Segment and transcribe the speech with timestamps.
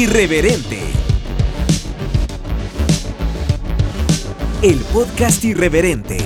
[0.00, 0.78] Irreverente.
[4.62, 6.16] El podcast irreverente.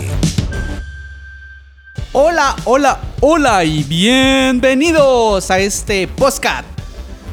[2.13, 6.69] Hola, hola, hola y bienvenidos a este podcast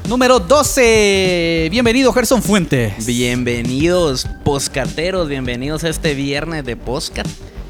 [0.09, 1.67] número 12.
[1.69, 3.05] Bienvenido Gerson Fuentes.
[3.05, 7.27] Bienvenidos, poscateros, bienvenidos a este viernes de poscat.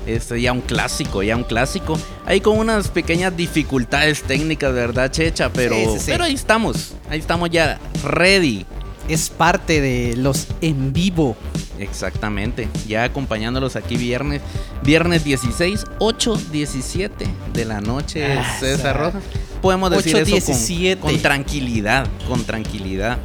[0.07, 1.97] Este ya un clásico, ya un clásico.
[2.25, 5.51] Ahí con unas pequeñas dificultades técnicas, ¿verdad, Checha?
[5.53, 6.11] Pero, Sí, sí, sí.
[6.11, 8.65] pero ahí estamos, ahí estamos ya ready.
[9.07, 11.35] Es parte de los en vivo.
[11.79, 14.41] Exactamente, ya acompañándolos aquí viernes,
[14.83, 19.23] viernes 16, 8, 17 de la noche, Ah, César sa- Rojas.
[19.63, 21.01] Podemos decir 8, eso 17.
[21.01, 23.17] con, con tranquilidad, con tranquilidad.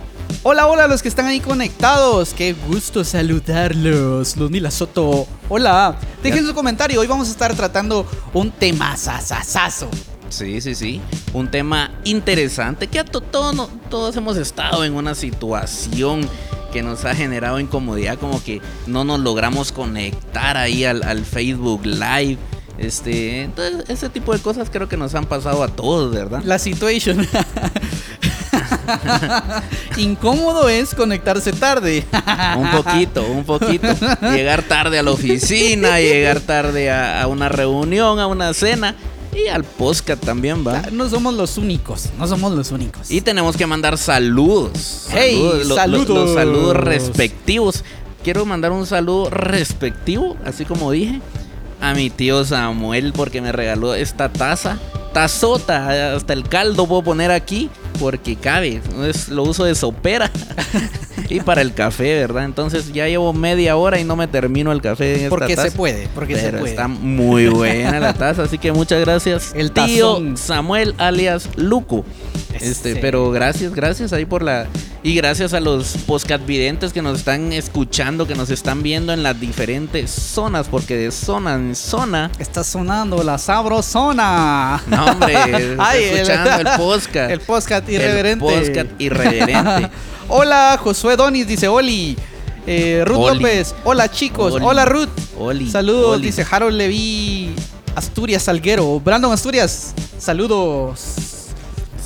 [0.43, 2.33] Hola, hola a los que están ahí conectados.
[2.33, 4.37] Qué gusto saludarlos.
[4.37, 5.27] Ludmila Soto.
[5.49, 5.97] Hola.
[6.23, 7.01] Dejen su comentario.
[7.01, 9.89] Hoy vamos a estar tratando un tema sasasazo.
[10.29, 11.01] Sí, sí, sí.
[11.33, 16.29] Un tema interesante que a to- todo no- todos hemos estado en una situación
[16.73, 21.85] que nos ha generado incomodidad, como que no nos logramos conectar ahí al, al Facebook
[21.87, 22.39] Live.
[22.79, 26.43] Este, entonces, ese tipo de cosas creo que nos han pasado a todos, ¿verdad?
[26.45, 27.27] La situation.
[29.97, 32.05] Incómodo es conectarse tarde.
[32.57, 33.89] Un poquito, un poquito.
[34.23, 38.95] Llegar tarde a la oficina, llegar tarde a, a una reunión, a una cena
[39.37, 40.83] y al podcast también, va.
[40.93, 42.09] No somos los únicos.
[42.19, 43.11] No somos los únicos.
[43.11, 45.09] Y tenemos que mandar saludos.
[45.11, 45.43] Hey,
[45.75, 46.09] saludos.
[46.09, 47.85] los saludos respectivos.
[48.25, 51.21] Quiero mandar un saludo respectivo, así como dije,
[51.81, 54.79] a mi tío Samuel porque me regaló esta taza.
[55.13, 58.83] Tazota, hasta el caldo puedo poner aquí porque cabe.
[59.09, 60.31] Es, lo uso de sopera.
[61.31, 62.45] y para el café, ¿verdad?
[62.45, 65.71] Entonces ya llevo media hora y no me termino el café en esta porque taza.
[65.71, 66.09] se puede.
[66.15, 66.71] Porque se puede.
[66.71, 69.53] está muy buena la taza, así que muchas gracias.
[69.57, 70.37] El tío.
[70.37, 72.05] Samuel alias Luco.
[72.61, 74.67] Este, pero gracias, gracias ahí por la
[75.07, 79.23] y gracias a los podcast videntes que nos están escuchando, que nos están viendo en
[79.23, 84.83] las diferentes zonas, porque de zona en zona, Está sonando la sabrosona.
[84.89, 85.37] no hombre,
[85.79, 88.45] Ay, el- escuchando el, podcast, El podcast irreverente.
[88.53, 89.91] el podcast irreverente.
[90.29, 92.17] Hola, Josué Donis dice Oli.
[92.67, 93.39] Eh, Ruth Oli.
[93.43, 93.77] López.
[93.85, 94.55] Hola, chicos.
[94.55, 94.65] Oli.
[94.65, 95.09] Hola, Ruth.
[95.39, 97.55] Oli, Saludos, dice Harold Levi.
[97.95, 98.99] Asturias Salguero.
[98.99, 99.95] Brandon Asturias.
[100.19, 101.01] Saludos.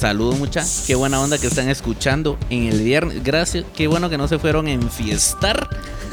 [0.00, 3.22] Saludos mucha, qué buena onda que están escuchando en el viernes.
[3.22, 5.69] Gracias, qué bueno que no se fueron a enfiestar,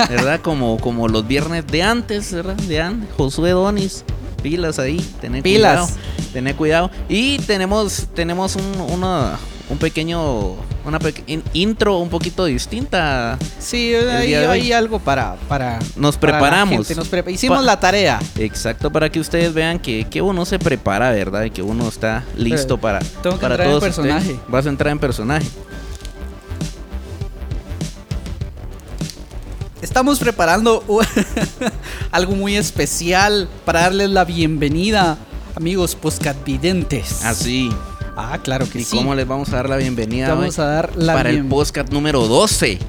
[0.10, 0.42] ¿verdad?
[0.44, 2.56] Como, como los viernes de antes, ¿verdad?
[2.56, 3.10] De antes.
[3.16, 4.04] Josué Donis,
[4.44, 5.92] pilas ahí, tener Pilas.
[5.92, 6.02] cuidado.
[6.34, 6.92] Tener cuidado.
[7.08, 9.40] Y tenemos, tenemos un, una-
[9.70, 10.56] un pequeño,
[10.88, 11.00] una
[11.54, 13.38] intro un poquito distinta.
[13.60, 14.34] Sí, hoy.
[14.34, 15.80] hay algo para, para.
[15.96, 16.76] Nos para la preparamos.
[16.88, 16.96] gente.
[16.96, 18.20] Nos prepa- Hicimos Pa- la tarea.
[18.38, 21.44] Exacto, para que ustedes vean que, que uno se prepara, ¿verdad?
[21.44, 24.32] Y que uno está listo Eh, para, tengo que para entrar en todos personaje.
[24.34, 24.40] ustedes.
[24.50, 25.48] Vas a entrar en personaje.
[29.82, 30.84] Estamos preparando
[32.12, 35.18] algo muy especial para darles la bienvenida,
[35.56, 37.24] amigos poscatvidentes.
[37.24, 37.70] Así.
[38.20, 38.98] Ah, claro que ¿Y sí.
[38.98, 42.28] cómo les vamos a dar la bienvenida Vamos a dar la para el podcast número
[42.28, 42.80] 12?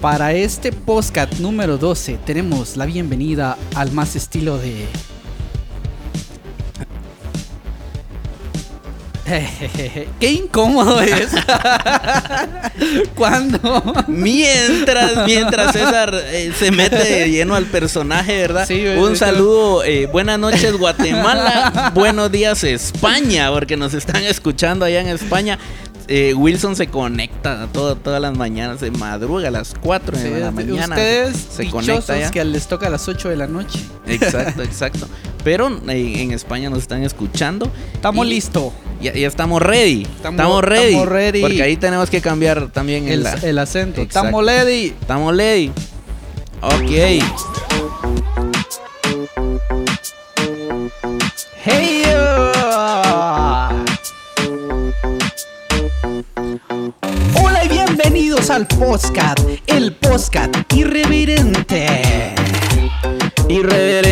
[0.00, 4.86] Para este podcast número 12 tenemos la bienvenida al más estilo de...
[10.20, 11.30] Qué incómodo es.
[13.14, 13.58] Cuando
[14.06, 18.66] Mientras, mientras César eh, se mete de lleno al personaje, ¿verdad?
[18.66, 25.00] Sí, Un saludo, eh, buenas noches Guatemala, buenos días España, porque nos están escuchando allá
[25.00, 25.58] en España.
[26.10, 30.50] Eh, Wilson se conecta todo- todas las mañanas, se madruga a las 4 de la
[30.50, 30.94] mañana.
[30.96, 32.30] ustedes se conecta ya.
[32.30, 33.78] que les toca a las 8 de la noche.
[34.06, 35.06] Exacto, exacto.
[35.44, 37.70] Pero eh, en España nos están escuchando.
[37.92, 38.72] Estamos listos.
[39.00, 40.02] Ya, ya estamos ready.
[40.02, 40.86] Estamos- Estamos, ready.
[40.94, 41.40] estamos ready.
[41.40, 44.00] Porque ahí tenemos que cambiar también El, el, el acento.
[44.00, 44.28] Exacto.
[44.28, 44.94] Estamos ready.
[45.00, 45.70] Estamos ready.
[46.62, 47.22] Ok.
[51.64, 52.02] Hey.
[52.06, 53.68] uh.
[57.42, 62.34] Hola y bienvenidos al podcast, el podcast irreverente.
[63.48, 64.07] Irreverente,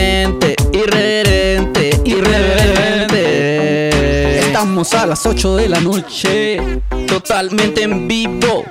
[4.77, 6.61] Estamos a las 8 de la noche.
[7.09, 8.63] totalmente en vivo.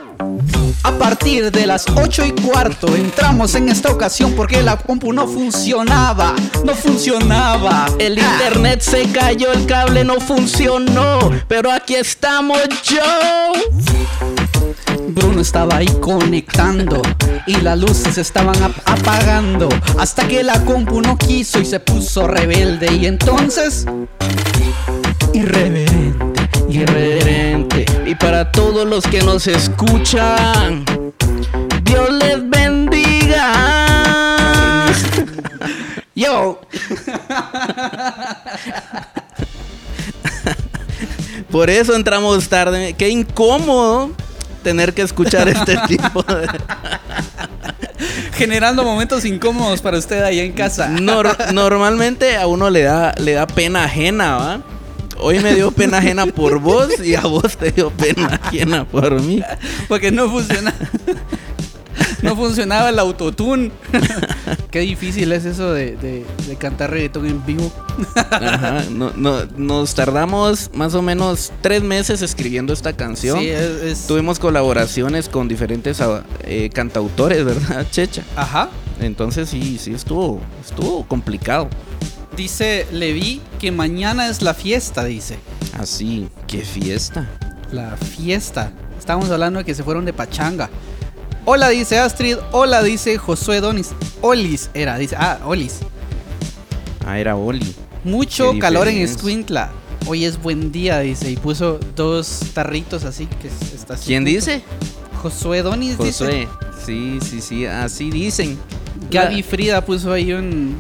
[0.84, 5.28] A partir de las 8 y cuarto entramos en esta ocasión porque la compu no
[5.28, 7.88] funcionaba, no funcionaba.
[7.98, 13.51] El internet se cayó, el cable no funcionó, pero aquí estamos yo.
[15.08, 17.01] Bruno estaba ahí conectando
[17.48, 22.28] y las luces estaban ap- apagando hasta que la compu no quiso y se puso
[22.28, 23.88] rebelde y entonces
[25.34, 25.95] irreverente,
[26.75, 27.86] irreverente.
[28.06, 30.86] Y para todos los que nos escuchan,
[31.83, 33.45] Dios les bendiga.
[36.16, 36.62] Yo.
[41.51, 42.95] Por eso entramos tarde.
[42.98, 44.12] Qué incómodo
[44.63, 46.24] tener que escuchar este tipo.
[48.33, 50.89] Generando momentos incómodos para usted allá en casa.
[50.89, 54.62] Normalmente a uno le da, le da pena ajena, ¿va?
[55.27, 59.19] Hoy me dio pena ajena por vos y a vos te dio pena ajena por
[59.24, 59.42] mí.
[59.88, 60.72] Porque no funciona.
[62.22, 63.72] No funcionaba el autotune.
[64.69, 67.72] Qué difícil es eso de, de- de cantar reggaetón en vivo.
[68.16, 73.39] Ajá, no- no- nos tardamos más o menos tres meses escribiendo esta canción.
[73.39, 78.22] Sí, es, es- Tuvimos colaboraciones con diferentes ah, eh, cantautores, ¿verdad, Checha?
[78.36, 78.69] Ajá.
[79.00, 81.68] Entonces sí, sí estuvo, estuvo complicado.
[82.36, 85.38] Dice Levi que mañana es la fiesta, dice.
[85.78, 87.28] Así, qué fiesta.
[87.72, 88.72] La fiesta.
[89.00, 90.70] Estábamos hablando de que se fueron de pachanga.
[91.46, 92.38] Hola, dice Astrid.
[92.52, 93.92] Hola, dice Josué Donis.
[94.22, 95.16] Olis era, dice.
[95.18, 95.80] Ah, Olis.
[97.06, 97.74] Ah, era Oli.
[98.04, 98.98] Mucho calor en.
[98.98, 99.72] Escuintla.
[100.08, 101.32] Hoy es buen día, dice.
[101.32, 104.08] Y puso dos tarritos así que es- está así.
[104.08, 104.62] ¿Quién dice?
[105.22, 106.26] Josué Donis dice.
[106.26, 106.48] Josué.
[106.86, 108.58] Sí, sí, sí, así dicen.
[109.10, 110.78] Gaby Frida puso ahí un.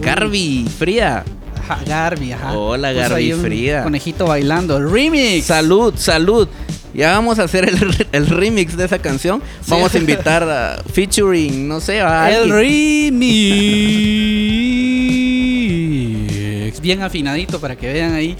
[0.00, 1.24] Garby, Frida.
[1.62, 2.52] Ajá, Garby, ajá.
[2.52, 3.82] Hola, Puso Garby Frida.
[3.84, 4.80] Conejito bailando.
[4.80, 5.46] Remix.
[5.46, 6.48] Salud, salud.
[6.92, 9.40] Ya vamos a hacer el, el remix de esa canción.
[9.60, 9.70] Sí.
[9.70, 13.30] Vamos a invitar a featuring, no sé, a El remix.
[16.80, 18.36] Bien afinadito para que vean ahí.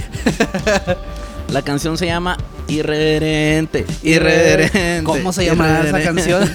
[1.49, 2.37] La canción se llama
[2.69, 3.85] Irreverente.
[4.03, 5.03] Irreverente.
[5.05, 6.49] ¿Cómo se llama esa canción?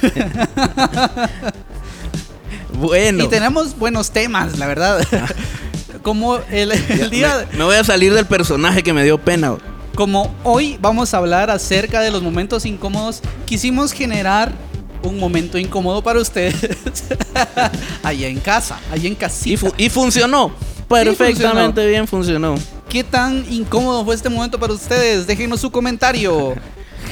[2.75, 3.24] Bueno.
[3.24, 5.06] Y tenemos buenos temas, la verdad.
[6.01, 9.56] Como el, el día, Me, me voy a salir del personaje que me dio pena.
[9.95, 14.51] como hoy vamos a hablar acerca de los momentos incómodos, quisimos generar
[15.01, 16.56] un momento incómodo para ustedes
[18.04, 19.60] allá en casa, allá en Y, casita.
[19.62, 20.51] fu- y funcionó.
[20.88, 21.88] Perfectamente funcionó.
[21.89, 22.56] bien funcionó.
[22.89, 25.25] ¿Qué tan incómodo fue este momento para ustedes?
[25.25, 26.54] Déjenos su comentario.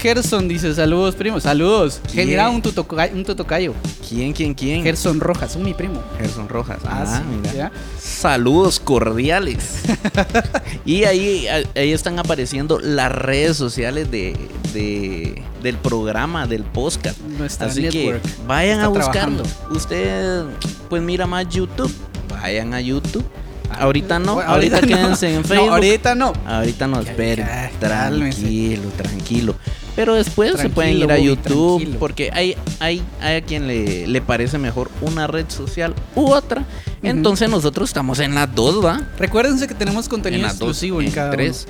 [0.04, 2.02] Gerson dice, saludos primo, saludos.
[2.12, 2.26] ¿Quién?
[2.28, 3.74] Genera un, tutoca- un tutocayo.
[4.08, 4.84] ¿Quién, quién, quién?
[4.84, 6.04] Gerson Rojas, un mi primo.
[6.18, 6.80] Gerson Rojas.
[6.86, 7.54] Ah, Ah, sí, mira.
[7.54, 7.72] ¿ya?
[7.98, 9.84] Saludos cordiales.
[10.86, 14.36] y ahí, ahí están apareciendo las redes sociales de,
[14.74, 17.18] de- del programa, del podcast.
[17.22, 19.44] Nuestra Así que vayan a buscarlo.
[19.44, 19.44] trabajando.
[19.72, 20.44] Usted
[20.90, 21.92] pues mira más YouTube.
[22.30, 23.24] Vayan a YouTube.
[23.70, 24.88] Ah, ahorita no, bueno, ahorita, no.
[24.88, 25.70] quédense en No, Facebook.
[25.70, 26.34] ahorita no.
[26.46, 27.48] Ahorita no, esperen.
[27.80, 29.56] Tranquilo, tranquilo.
[29.96, 34.22] Pero después se pueden ir a YouTube porque hay, hay, hay a quien le, le
[34.22, 36.66] parece mejor una red social u otra.
[37.04, 39.02] Entonces nosotros estamos en las dos, ¿va?
[39.20, 41.68] Recuérdense que tenemos En contenido dos, exclusivo en, en cada tres.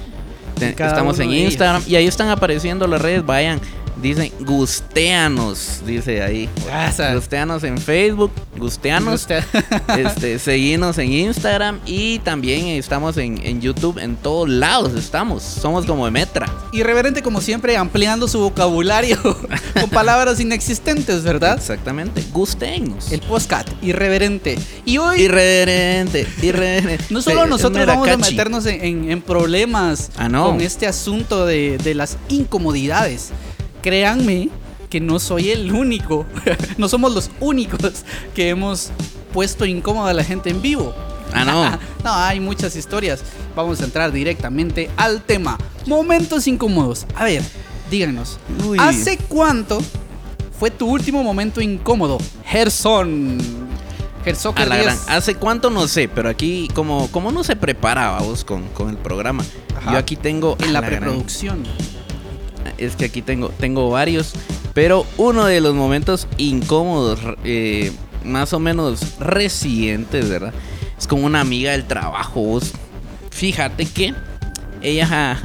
[0.57, 1.39] Te- En cada estamos uno en.
[1.39, 3.25] Instagram y ahí están apareciendo las redes.
[3.25, 3.59] Vayan,
[4.03, 6.47] dicen gusteanos, dice ahí.
[6.71, 9.21] Ah, Gusteanos en Facebook, gusteanos.
[9.21, 9.43] usted-
[9.97, 15.41] este, seguinos en Instagram y también estamos en, en YouTube, en todos lados estamos.
[15.41, 16.47] Somos como Metra.
[16.73, 19.17] Irreverente como siempre, ampliando su vocabulario
[19.79, 21.57] con palabras inexistentes, ¿verdad?
[21.57, 22.23] Exactamente.
[22.31, 23.11] Gustenos.
[23.11, 24.59] El postcat, irreverente.
[24.85, 26.99] Y hoy Irreverente, irreverente.
[27.09, 30.47] no solo Es nosotros vamos a meternos en, en- en problemas Ah, no.
[30.47, 33.31] con este asunto de, de las incomodidades.
[33.83, 34.49] Créanme
[34.89, 36.25] que no soy el único,
[36.77, 38.89] no somos los únicos que hemos
[39.33, 40.95] puesto incómoda a la gente en vivo.
[41.33, 41.69] Ah, no.
[42.03, 43.21] no, hay muchas historias.
[43.55, 45.57] Vamos a entrar directamente al tema.
[45.85, 47.05] Momentos incómodos.
[47.15, 47.43] A ver,
[47.91, 48.39] díganos.
[48.65, 48.77] Uy.
[48.79, 49.79] ¿Hace cuánto
[50.59, 52.17] fue tu último momento incómodo?
[52.45, 53.37] Gerson.
[54.23, 54.97] Gerson A la gran.
[55.09, 55.69] ¿Hace cuánto?
[55.69, 59.43] No sé, pero aquí, como, como no se preparaba vos con, con el programa,
[59.77, 59.91] Ajá.
[59.93, 60.55] yo aquí tengo.
[60.61, 61.63] en la gran- preproducción.
[62.77, 64.33] Es que aquí tengo, tengo varios,
[64.73, 67.91] pero uno de los momentos incómodos, eh,
[68.23, 70.53] más o menos recientes, ¿verdad?
[70.97, 72.59] Es con una amiga del trabajo.
[73.31, 74.13] Fíjate que
[74.81, 75.41] ella,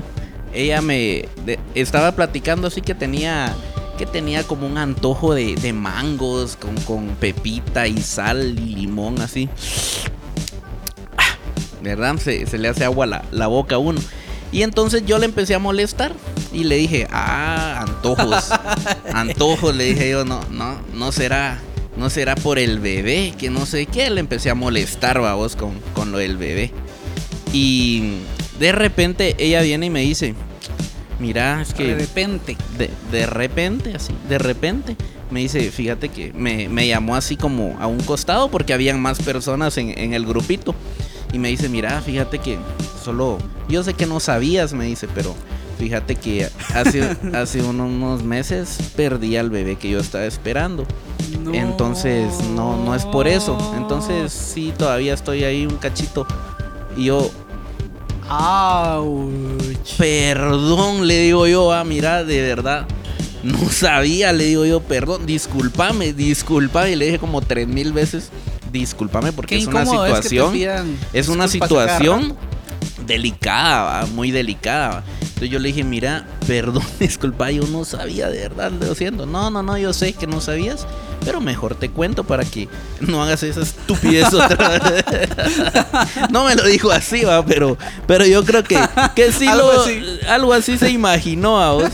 [0.53, 1.29] ella me
[1.75, 3.55] estaba platicando así que tenía
[3.99, 9.21] que tenía como un antojo de, de mangos con, con pepita y sal y limón
[9.21, 9.49] así.
[11.17, 11.37] Ah,
[11.83, 12.17] ¿Verdad?
[12.19, 14.01] Se, se le hace agua la, la boca a uno.
[14.51, 16.13] Y entonces yo le empecé a molestar
[16.53, 18.51] y le dije, ah, antojos,
[19.13, 21.59] antojos, le dije yo, no, no, no será,
[21.97, 25.79] no será por el bebé, que no sé qué, le empecé a molestar, vos, con,
[25.95, 26.73] con lo del bebé.
[27.53, 28.15] Y
[28.59, 30.35] de repente ella viene y me dice,
[31.19, 32.57] mira, es que De repente.
[32.79, 34.97] de, de repente, así, de repente,
[35.31, 39.21] me dice, fíjate que me, me llamó así como a un costado porque habían más
[39.21, 40.75] personas en, en el grupito.
[41.33, 42.59] Y me dice, mira, fíjate que
[43.09, 43.39] solo,
[43.69, 45.35] yo sé que no sabías, me dice, pero
[45.79, 50.85] Fíjate que hace, hace unos, meses perdí al bebé que yo estaba esperando.
[51.41, 51.55] No.
[51.55, 53.57] Entonces, no, no es por eso.
[53.77, 56.27] Entonces, sí, todavía estoy ahí un cachito.
[56.97, 57.31] Y yo,
[58.29, 59.97] Ouch.
[59.97, 62.87] perdón, le digo yo, ah, mira, de verdad.
[63.45, 66.91] No sabía, le digo yo, perdón, discúlpame, discúlpame.
[66.91, 68.31] Y le dije como tres mil veces,
[68.73, 70.99] discúlpame porque es una incómodo es que situación.
[71.13, 72.37] Es una situación
[73.09, 74.89] delicada, va, muy delicada.
[74.89, 75.03] va.
[75.21, 79.27] Entonces yo le dije, mira, perdón, disculpa, yo no sabía de verdad, lo siento.
[79.27, 80.87] No, no, no, yo sé que no sabías,
[81.25, 82.69] pero mejor te cuento para que
[83.01, 85.05] no hagas esa estupidez otra vez.
[86.31, 88.79] no me lo dijo así, va, pero, pero yo creo que,
[89.15, 90.03] que sí Algo lo- así.
[90.29, 91.91] algo así se imaginó a vos.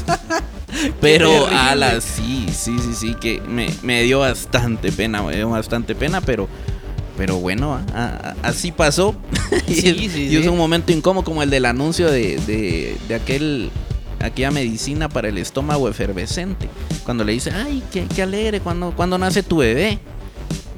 [1.01, 1.57] Pero terrible.
[1.57, 5.95] a la sí, sí, sí, sí, que me, me dio bastante pena, me dio bastante
[5.95, 6.49] pena, pero
[7.17, 9.15] pero bueno, a- a- así pasó.
[9.69, 10.37] y Sí, es- sí, y sí.
[10.37, 13.71] es un momento incómodo como el del anuncio de, de, de aquel
[14.21, 16.71] aquella medicina para el estómago efervescente.
[17.05, 19.99] Cuando le dice, ay, qué, qué alegre, cuando, cuando nace tu bebé.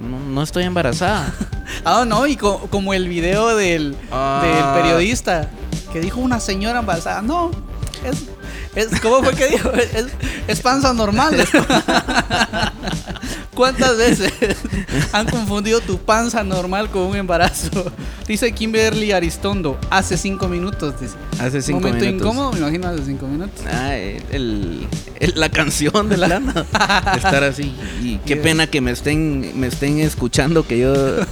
[0.00, 1.32] No, no estoy embarazada.
[1.84, 4.40] Ah, no, y co- como el video del, Ah.
[4.74, 5.50] del periodista
[5.92, 7.22] que dijo una señora embarazada.
[7.22, 7.50] No,
[8.04, 8.22] es.
[8.92, 9.72] es ¿Cómo fue que dijo?
[9.72, 10.06] Es,
[10.46, 11.36] es panza normal.
[13.56, 14.32] ¿Cuántas veces
[15.12, 17.90] han confundido tu panza normal con un embarazo?
[18.28, 21.00] Dice Kimberly Aristondo, hace cinco minutos.
[21.00, 21.14] Dice.
[21.40, 22.26] Hace cinco Momento minutos.
[22.26, 23.64] incómodo, me imagino hace cinco minutos.
[23.66, 24.86] Ah, el, el-
[25.20, 26.52] el- la canción de la lana.
[27.16, 27.74] Estar así.
[28.02, 31.24] Y qué pena que me estén, me estén escuchando que yo eh,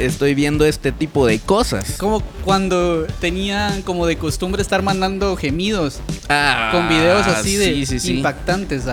[0.00, 1.96] estoy viendo este tipo de cosas.
[1.98, 7.86] Como cuando tenían como de costumbre estar mandando gemidos Ah, con videos así de sí,
[7.86, 8.16] sí, sí.
[8.18, 8.84] impactantes.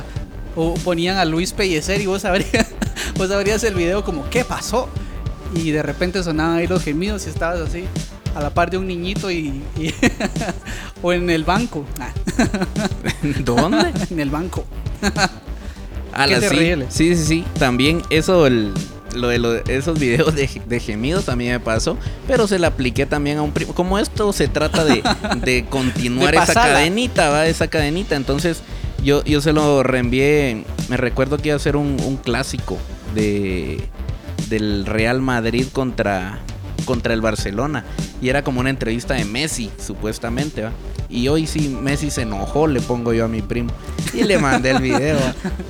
[0.58, 2.68] O ponían a Luis Pellecer y vos sabrías,
[3.18, 4.90] vos sabrías el video como, ¿qué pasó?
[5.56, 7.86] Y de repente sonaban ahí los gemidos y estabas así
[8.36, 9.94] a la par de un niñito y, y-
[11.02, 11.86] o en el banco.
[13.44, 13.94] ¿Dónde?
[14.10, 14.66] en el banco.
[16.14, 16.74] Ah, la- sí.
[16.90, 17.46] Sí, sí, sí.
[17.60, 18.74] También eso, el-
[19.16, 21.98] lo de lo- esos videos de, de gemidos también me pasó.
[22.28, 23.74] Pero se la apliqué también a un primo.
[23.74, 25.04] Como esto se trata de,
[25.44, 28.16] de continuar De esa cadenita, va, esa cadenita.
[28.16, 28.62] Entonces
[29.04, 30.66] yo, yo se lo reenvié.
[30.90, 32.78] Me recuerdo que iba a ser un, un clásico
[33.14, 33.90] de
[34.50, 36.40] del Real Madrid contra,
[36.86, 37.84] contra el Barcelona.
[38.22, 40.72] Y era como una entrevista de Messi, supuestamente, ¿va?
[41.10, 43.72] Y hoy sí, Messi se enojó, le pongo yo a mi primo.
[44.14, 45.18] Y le mandé el video.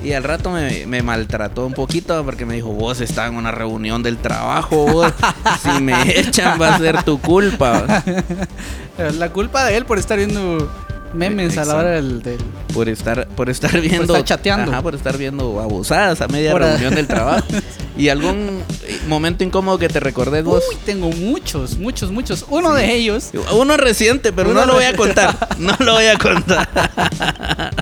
[0.02, 3.52] Y al rato me, me maltrató un poquito porque me dijo, vos estás en una
[3.52, 5.12] reunión del trabajo, vos.
[5.62, 8.02] Si me echan va a ser tu culpa.
[9.18, 10.68] La culpa de él por estar viendo
[11.14, 12.22] memes a la hora del...
[12.22, 12.38] del-
[12.74, 14.02] Por estar, por estar viendo.
[14.14, 14.70] estar chateando.
[14.72, 17.46] Ajá, por estar viendo abusadas a media Por a- reunión del trabajo.
[17.98, 18.62] ¿Y algún
[19.08, 20.62] momento incómodo que te recordes vos?
[20.70, 22.44] Uy, tengo muchos, muchos, muchos.
[22.48, 23.30] Uno de ellos...
[23.52, 25.36] Uno reciente, pero Uno no lo voy a contar.
[25.58, 26.68] No lo voy a contar.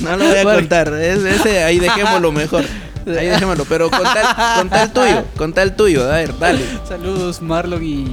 [0.00, 0.92] No lo voy a contar.
[0.94, 2.64] Es- ese, ahí dejémoslo mejor.
[3.06, 3.64] Ahí dejémoslo.
[3.66, 5.24] Pero contá, contá el tuyo.
[5.36, 6.02] Contá el tuyo.
[6.10, 6.64] A ver, dale.
[6.88, 8.04] Saludos Marlon y...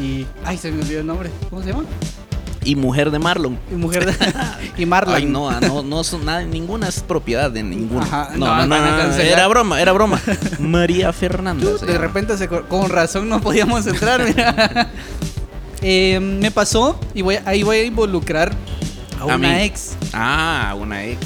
[0.00, 1.30] y ay, se me olvidó el nombre.
[1.50, 1.84] ¿Cómo se llama?
[2.68, 3.58] Y mujer de Marlon.
[3.72, 4.14] Y mujer de...
[4.76, 5.14] y Marlon.
[5.14, 8.02] Ay, no, ah, no, no son nada, ninguna es propiedad de ninguno.
[8.02, 10.20] Ajá, no, no, no, no, era broma, era broma.
[10.58, 11.64] María Fernanda.
[11.64, 14.22] Tú, de repente se con razón no podíamos entrar.
[14.22, 14.90] mira.
[15.80, 18.52] Eh, me pasó y voy, ahí voy a involucrar
[19.20, 19.92] a una ex.
[20.12, 21.20] Ah, una ex.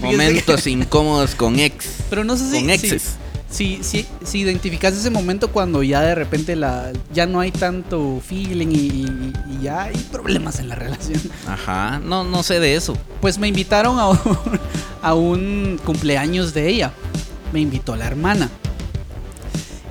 [0.00, 1.86] Momentos incómodos con ex.
[2.08, 3.02] Pero no sé si, Con exes.
[3.02, 3.08] si,
[3.50, 8.68] si, si identificas ese momento cuando ya de repente la, ya no hay tanto feeling
[8.68, 11.20] y, y- y ya hay problemas en la relación.
[11.46, 12.94] Ajá, no, no sé de eso.
[13.20, 14.18] Pues me invitaron a un,
[15.02, 16.92] a un cumpleaños de ella.
[17.52, 18.50] Me invitó la hermana.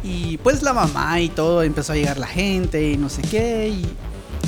[0.04, 3.70] Y pues la mamá y todo, empezó a llegar la gente y no sé qué.
[3.70, 3.86] Y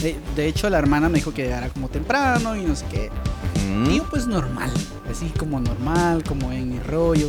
[0.02, 3.10] de, de hecho la hermana me dijo que llegara como temprano y no sé qué.
[3.68, 3.90] Mm.
[3.92, 4.72] Y yo pues normal,
[5.12, 7.28] así como normal, como en mi rollo.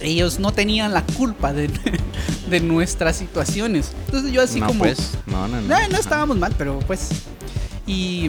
[0.00, 1.70] Ellos no tenían la culpa de,
[2.50, 3.92] de nuestras situaciones.
[4.06, 4.80] Entonces yo así no, como...
[4.80, 5.68] pues, no, no, no.
[5.68, 7.08] No, no estábamos mal, pero pues.
[7.86, 8.28] Y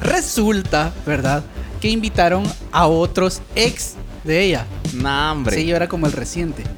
[0.00, 1.44] resulta, ¿verdad?
[1.80, 4.66] Que invitaron a otros ex de ella.
[4.94, 5.56] No, hombre.
[5.56, 6.62] Sí, yo era como el reciente.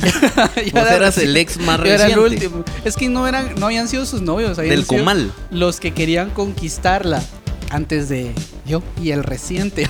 [0.72, 2.46] Yo era eras el ex más yo era el reciente.
[2.48, 2.64] último.
[2.84, 5.32] Es que no eran, no habían sido sus novios, Del comal.
[5.52, 7.22] Los que querían conquistarla
[7.70, 8.32] antes de
[8.66, 9.88] yo y el reciente.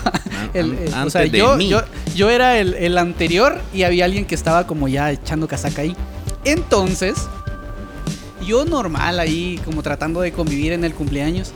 [0.54, 1.68] El- el- o antes sea, de yo, mí.
[1.68, 1.82] yo,
[2.18, 5.94] yo era el, el anterior y había alguien que estaba como ya echando casaca ahí.
[6.44, 7.16] Entonces,
[8.44, 11.52] yo normal ahí, como tratando de convivir en el cumpleaños.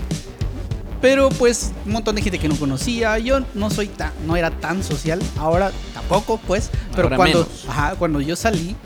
[1.01, 3.19] Pero pues un montón de gente que no conocía.
[3.19, 5.21] Yo no soy tan, no era tan social.
[5.37, 6.71] Ahora tampoco, pues.
[6.95, 8.77] Pero Ahora cuando, ajá, cuando yo salí,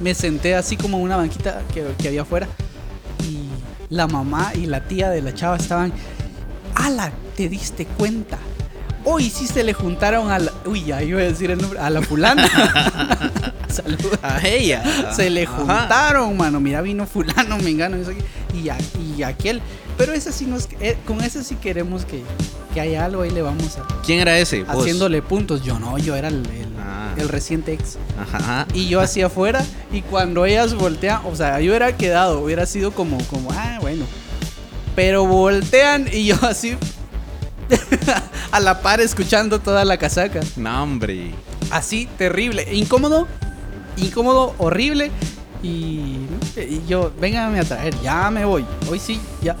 [0.00, 2.48] me senté así como en una banquita que, que había afuera.
[3.90, 5.92] la mamá y la tía de la chava estaban,
[6.74, 8.38] ala, te diste cuenta.
[9.10, 11.88] Hoy sí se le juntaron a la, uy, ya iba a decir el nombre, a
[11.88, 12.46] la fulana.
[13.68, 14.18] Saludos.
[14.22, 15.12] A ella.
[15.14, 15.56] Se le Ajá.
[15.56, 16.60] juntaron, mano.
[16.60, 17.96] Mira, vino fulano, mengano,
[18.54, 18.76] y, a-
[19.16, 19.62] y aquel.
[19.96, 22.22] Pero ese sí nos, eh, con ese sí queremos que,
[22.74, 24.62] que haya algo ahí le vamos a, ¿Quién era ese?
[24.64, 24.76] Vos.
[24.82, 25.62] haciéndole puntos.
[25.64, 27.14] Yo no, yo era el, el- Ah.
[27.16, 27.96] el reciente ex.
[28.20, 28.66] Ajá.
[28.74, 29.64] Y yo hacia afuera.
[29.92, 34.04] Y cuando ellas voltean, o sea, yo hubiera quedado, hubiera sido como, como, ah, bueno.
[34.94, 36.76] Pero voltean y yo así.
[38.52, 40.40] a la par escuchando toda la casaca.
[40.56, 41.32] No, hombre.
[41.70, 42.66] Así, terrible.
[42.74, 43.26] Incómodo.
[43.96, 45.10] Incómodo, horrible.
[45.62, 46.16] Y,
[46.56, 48.64] y yo, véngame a traer, ya me voy.
[48.90, 49.56] Hoy sí, ya.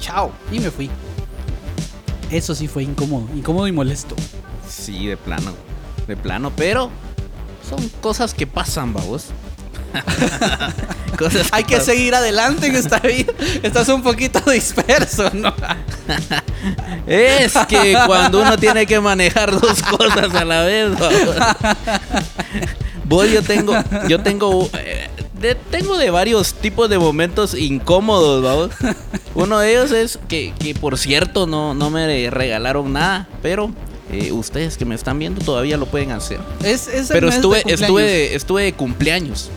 [0.00, 0.32] Chao.
[0.52, 0.90] Y me fui.
[2.30, 3.28] Eso sí fue incómodo.
[3.34, 4.14] Incómodo y molesto.
[4.68, 5.52] Sí, de plano.
[6.06, 6.90] De plano, pero
[7.68, 9.28] son cosas que pasan, vamos.
[11.18, 13.32] cosas Hay que seguir adelante en esta vida.
[13.62, 15.54] Estás un poquito disperso, ¿no?
[17.06, 20.90] Es que cuando uno tiene que manejar dos cosas a la vez.
[23.04, 23.74] Vos yo tengo,
[24.08, 25.08] yo tengo, eh,
[25.38, 28.70] de, tengo de varios tipos de momentos incómodos, vamos.
[29.34, 33.70] Uno de ellos es que, que por cierto no, no me regalaron nada, pero
[34.10, 36.40] eh, ustedes que me están viendo todavía lo pueden hacer.
[36.62, 39.50] Es, es el Pero mes estuve, estuve, estuve de cumpleaños.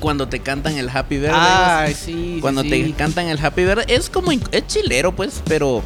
[0.00, 2.38] Cuando te cantan el Happy Birthday, Ay, sí.
[2.40, 2.70] cuando sí.
[2.70, 5.82] te cantan el Happy Birthday, es como es chilero, pues, pero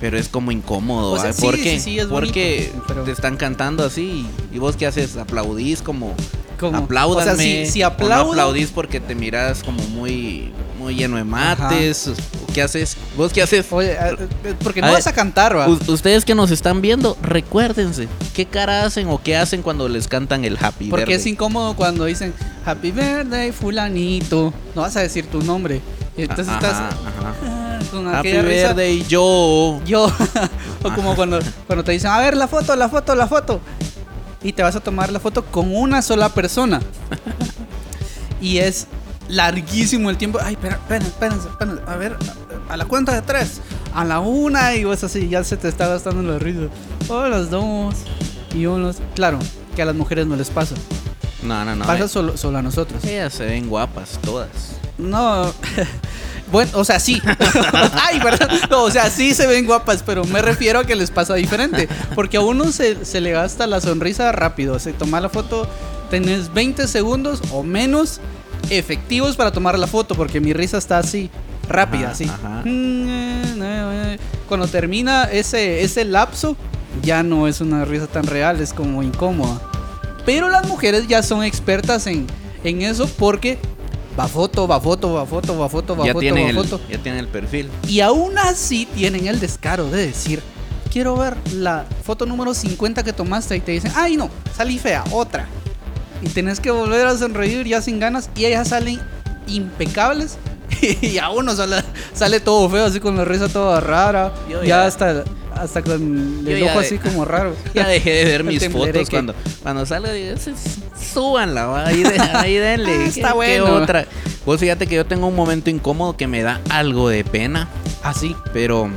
[0.00, 1.32] pero es como incómodo, O sea, ¿va?
[1.32, 5.16] sí, porque sí, es porque bonito, pero- te están cantando así y vos qué haces,
[5.16, 6.14] aplaudís como
[6.58, 8.24] Como- apláudanme, O sea, si, si o aplaudo.
[8.24, 12.10] no aplaudís porque te miras como muy muy lleno de mates,
[12.52, 12.96] ¿qué haces?
[13.16, 13.66] ¿Vos qué haces?
[13.70, 14.16] Oye, a- eh,
[14.62, 15.68] porque A no ver, vas a cantar, va.
[15.68, 20.44] Ustedes que nos están viendo, recuérdense, ¿qué cara hacen o qué hacen cuando les cantan
[20.44, 24.52] el Happy Porque es incómodo cuando dicen Happy Birthday, Fulanito.
[24.74, 25.80] No vas a decir tu nombre.
[26.16, 27.34] Entonces Ajá, estás ajá.
[27.46, 28.68] ah, con Happy risa.
[28.68, 29.80] Birthday, yo.
[29.86, 30.06] Yo.
[30.82, 33.60] o como cuando, cuando te dicen, a ver la foto, la foto, la foto.
[34.42, 36.80] Y te vas a tomar la foto con una sola persona.
[38.40, 38.86] y es
[39.28, 40.38] larguísimo el tiempo.
[40.42, 41.82] Ay, espera, espérense, espérense, espérense.
[41.86, 42.16] A ver,
[42.68, 43.60] a, la cuenta de tres.
[43.94, 46.68] A la una y vos así, ya se te está gastando la risa.
[47.08, 47.94] O las dos.
[48.54, 48.98] Y unos.
[49.14, 49.38] Claro,
[49.74, 50.74] que a las mujeres no les pasa.
[51.42, 51.84] No, no, no.
[51.84, 53.04] pasa eh, solo, solo a nosotros.
[53.04, 54.48] Ellas se ven guapas, todas.
[54.98, 55.52] No.
[56.50, 57.18] Bueno, o sea, sí.
[57.94, 58.50] Ay, perdón.
[58.68, 61.88] No, o sea, sí se ven guapas, pero me refiero a que les pasa diferente.
[62.14, 64.78] Porque a uno se, se le gasta la sonrisa rápido.
[64.78, 65.66] Se toma la foto,
[66.10, 68.20] tenés 20 segundos o menos
[68.70, 71.30] efectivos para tomar la foto, porque mi risa está así,
[71.68, 72.24] rápida, Ajá, así.
[72.24, 72.62] ajá.
[74.48, 76.56] Cuando termina ese, ese lapso,
[77.02, 79.60] ya no es una risa tan real, es como incómoda.
[80.26, 82.26] Pero las mujeres ya son expertas en,
[82.64, 83.58] en eso porque
[84.18, 86.80] va foto, va foto, va foto, va foto, va ya, foto, tienen va el, foto.
[86.88, 87.70] ya tienen el perfil.
[87.88, 90.42] Y aún así tienen el descaro de decir,
[90.92, 95.02] quiero ver la foto número 50 que tomaste y te dicen, ay no, salí fea,
[95.10, 95.46] otra.
[96.20, 99.00] Y tenés que volver a sonreír ya sin ganas y ellas salen
[99.48, 100.36] impecables
[101.02, 101.76] y a uno sale,
[102.14, 106.62] sale todo feo, así con la risa toda rara, Yo ya, hasta, hasta con el
[106.64, 107.54] ojo de- así como raro.
[107.74, 110.12] Ya dejé de ver mis fotos cuando, cuando salga.
[110.12, 110.80] digo, "S- s-
[111.12, 112.94] Súbanla, ahí, de- ahí denle.
[112.94, 113.74] Ah, ¿qué- está qué bueno.
[113.74, 114.06] otra?
[114.46, 117.68] Vos fíjate que yo tengo un momento incómodo que me da algo de pena,
[118.02, 118.90] Así, pero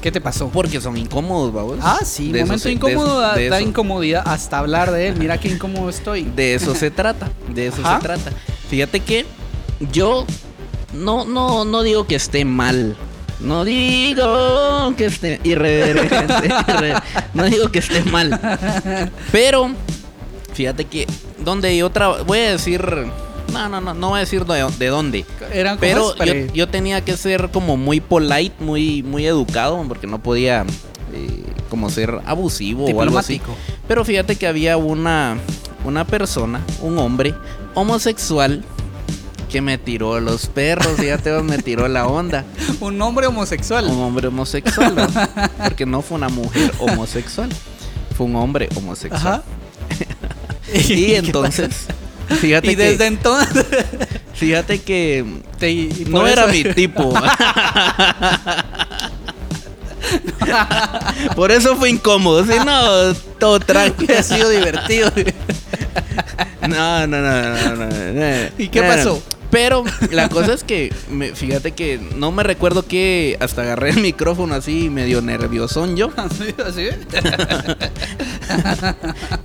[0.00, 0.48] ¿qué te pasó?
[0.48, 1.78] porque son incómodos, vamos.
[1.80, 4.90] Ah, sí, De momento se- de incómodo eso- da, de da eso- incomodidad hasta hablar
[4.90, 5.16] de él.
[5.18, 6.24] Mira qué incómodo estoy.
[6.24, 7.96] De eso se trata, de eso Ajá.
[8.00, 8.32] se trata.
[8.68, 9.26] Fíjate que
[9.92, 10.26] yo
[10.92, 12.96] no, no, no digo que esté mal.
[13.40, 16.14] No digo que esté irreverente.
[16.48, 17.02] irre-
[17.34, 18.38] no digo que esté mal.
[19.32, 19.72] Pero
[20.54, 21.06] fíjate que
[21.44, 22.80] donde yo trabajo, voy a decir,
[23.52, 25.24] no, no, no, no voy a decir de, de dónde.
[25.52, 30.22] Eran Pero cosas yo, tenía que ser como muy polite, muy, muy educado, porque no
[30.22, 30.64] podía
[31.12, 33.40] eh, como ser abusivo o algo así.
[33.88, 35.36] Pero fíjate que había una,
[35.84, 37.34] una persona, un hombre
[37.74, 38.62] homosexual
[39.52, 42.44] que me tiró los perros, fíjate, vos, me tiró la onda.
[42.80, 43.84] Un hombre homosexual.
[43.84, 45.06] Un hombre homosexual, ¿no?
[45.62, 47.50] porque no fue una mujer homosexual,
[48.16, 49.20] fue un hombre homosexual.
[49.20, 49.42] Ajá.
[50.74, 51.68] Y ¿Qué entonces,
[52.40, 53.66] fíjate Y desde que, entonces.
[54.32, 55.22] fíjate que
[55.58, 57.12] te- no era eso- mi tipo.
[61.36, 62.44] Por eso fue incómodo.
[62.44, 64.14] Si no, todo tranquilo.
[64.18, 65.12] Ha sido divertido.
[66.68, 68.50] No, no, no, no, no.
[68.58, 69.22] ¿Y qué pasó?
[69.52, 74.00] Pero la cosa es que, me- fíjate que no me recuerdo que hasta agarré el
[74.00, 76.10] micrófono así medio nerviosón yo.
[76.16, 76.88] Así, así.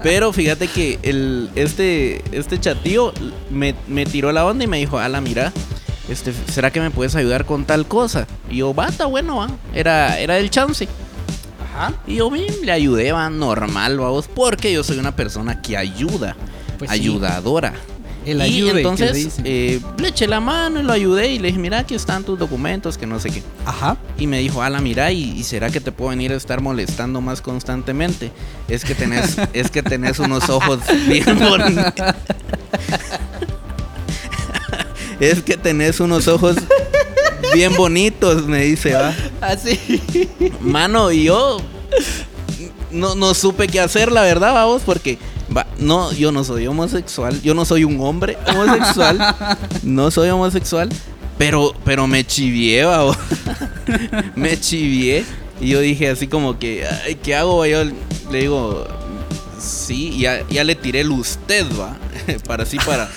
[0.03, 3.13] Pero fíjate que el, este, este chatío
[3.49, 5.51] me, me tiró la onda y me dijo, ala, mira,
[6.09, 8.27] este, ¿será que me puedes ayudar con tal cosa?
[8.49, 9.49] Y yo, está bueno, va.
[9.73, 10.87] Era, era el chance.
[11.73, 11.93] Ajá.
[12.07, 16.35] Y yo bien, le ayudé, va, normal, vamos, porque yo soy una persona que ayuda,
[16.79, 16.97] Pues sí.
[18.27, 21.59] El y ayude, entonces eh, le eché la mano y lo ayudé y le dije,
[21.59, 23.41] mira, aquí están tus documentos, que no sé qué.
[23.65, 23.95] Ajá.
[24.19, 27.21] Y me dijo, ala, mira, ¿y, y será que te puedo venir a estar molestando
[27.21, 28.33] más constantemente?
[28.67, 31.93] Es que tenés, es que tenés unos ojos bien bonitos.
[35.21, 36.57] es que tenés unos ojos
[37.53, 39.15] bien bonitos, me dice, va.
[39.39, 39.79] Así.
[40.59, 41.61] Mano, y yo
[42.91, 45.17] no, no supe qué hacer, la verdad, vamos, porque
[45.57, 49.35] va, no, yo no soy homosexual, yo no soy un hombre homosexual,
[49.83, 50.89] no soy homosexual,
[51.37, 53.17] pero, pero me chivié, vamos.
[54.35, 55.25] me chivié.
[55.59, 57.65] Y yo dije así como que, ay, ¿qué hago?
[57.65, 57.83] Yo
[58.31, 58.87] le digo,
[59.59, 61.97] sí, ya, ya le tiré el usted, va.
[62.47, 63.09] para así, para,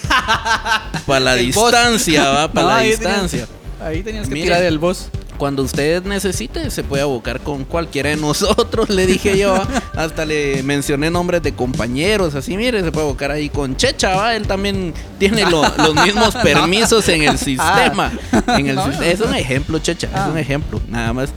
[1.07, 3.47] para la distancia, va, para No, la ahí distancia.
[3.47, 5.09] Tenías, ahí tenías que tirar el boss.
[5.41, 9.55] Cuando usted necesite, se puede abocar con cualquiera de nosotros, le dije yo.
[9.97, 14.37] Hasta le mencioné nombres de compañeros, así, mire, se puede abocar ahí con Checha, ¿va?
[14.37, 18.13] Él también tiene lo- los mismos permisos en el sistema.
[18.49, 19.37] En el No, sis- no, es un no.
[19.39, 20.25] ejemplo, Checha, Ah.
[20.27, 21.31] es un ejemplo, nada más.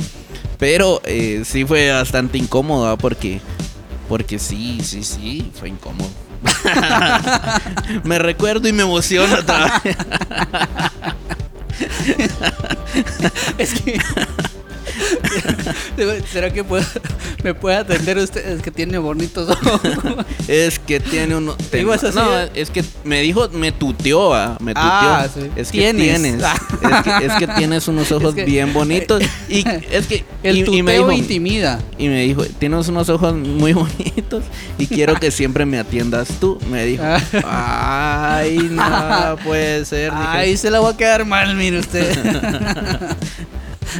[0.59, 2.97] Pero eh, sí fue bastante incómodo, ¿va?
[2.97, 3.39] Porque,
[4.09, 6.09] porque sí, sí, sí, fue incómodo.
[8.03, 9.37] me recuerdo y me emociono.
[13.57, 13.99] Es que.
[16.31, 16.85] ¿Será que puedo-
[17.43, 18.45] me puede atender usted?
[18.47, 19.81] Es que tiene bonitos ojos.
[20.47, 21.55] Es que tiene uno.
[22.13, 24.57] No, es que me dijo, me tuteó, ¿va?
[24.59, 24.83] me tuteó.
[24.85, 25.49] Ah, sí.
[25.55, 26.03] Es que Tienes.
[26.21, 26.43] tienes.
[26.43, 29.23] Es que, es que tienes unos ojos Es que- bien bonitos.
[29.49, 30.25] Y es que.
[30.43, 31.79] El y, me dijo, intimida.
[31.97, 34.43] y me dijo, tienes unos ojos muy bonitos
[34.77, 36.59] y quiero que siempre me atiendas tú.
[36.69, 37.03] Me dijo,
[37.45, 40.11] ay, no puede ser.
[40.11, 42.11] Dije, Ahí se la va a quedar mal, mire usted.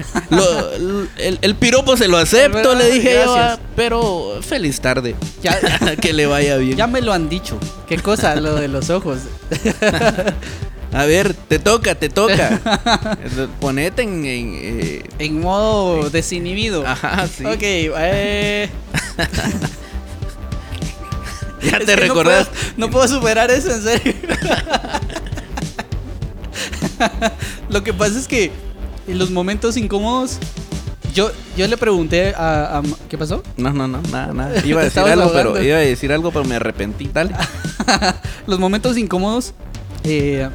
[0.30, 0.72] Lo-
[1.18, 5.16] el, el piropo se lo acepto, le dije yo, ah, pero feliz tarde.
[5.42, 5.60] Ya,
[6.02, 6.78] que le vaya bien.
[6.78, 7.60] ya me lo han dicho.
[7.88, 8.36] ¿Qué cosa?
[8.36, 9.20] Lo de los ojos.
[10.94, 12.60] A ver, te toca, te toca.
[13.60, 14.24] Ponete en.
[14.26, 16.86] en, eh, En modo desinhibido.
[16.86, 17.44] ajá, sí.
[17.46, 18.70] Ok, eh.
[21.64, 22.48] Ya te recordás.
[22.48, 24.14] No puedo, no puedo superar eso, en serio.
[27.70, 28.52] Lo que pasa es que
[29.08, 30.38] en los momentos incómodos,
[31.14, 33.44] yo, yo le pregunté a, a- ¿Qué pasó?
[33.58, 34.66] No, no, no, nada, nada.
[34.66, 37.10] Iba a decir algo, pero iba a decir algo, pero me arrepentí.
[37.14, 37.32] Dale.
[38.48, 39.54] los momentos incómodos
[40.04, 40.50] eh,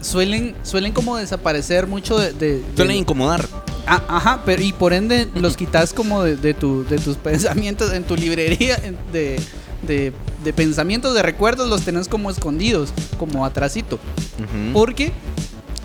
[0.00, 2.32] suelen, suelen como desaparecer mucho de...
[2.32, 3.46] de- de- Suelen incomodar.
[3.88, 7.92] Ah, ajá, pero y por ende los quitas como de, de tu, de tus pensamientos
[7.92, 8.76] en tu librería
[9.12, 9.38] de,
[9.86, 10.12] de,
[10.44, 13.96] de pensamientos, de recuerdos, los tenés como escondidos, como atrasito.
[14.38, 14.72] Ujú.
[14.72, 15.12] Porque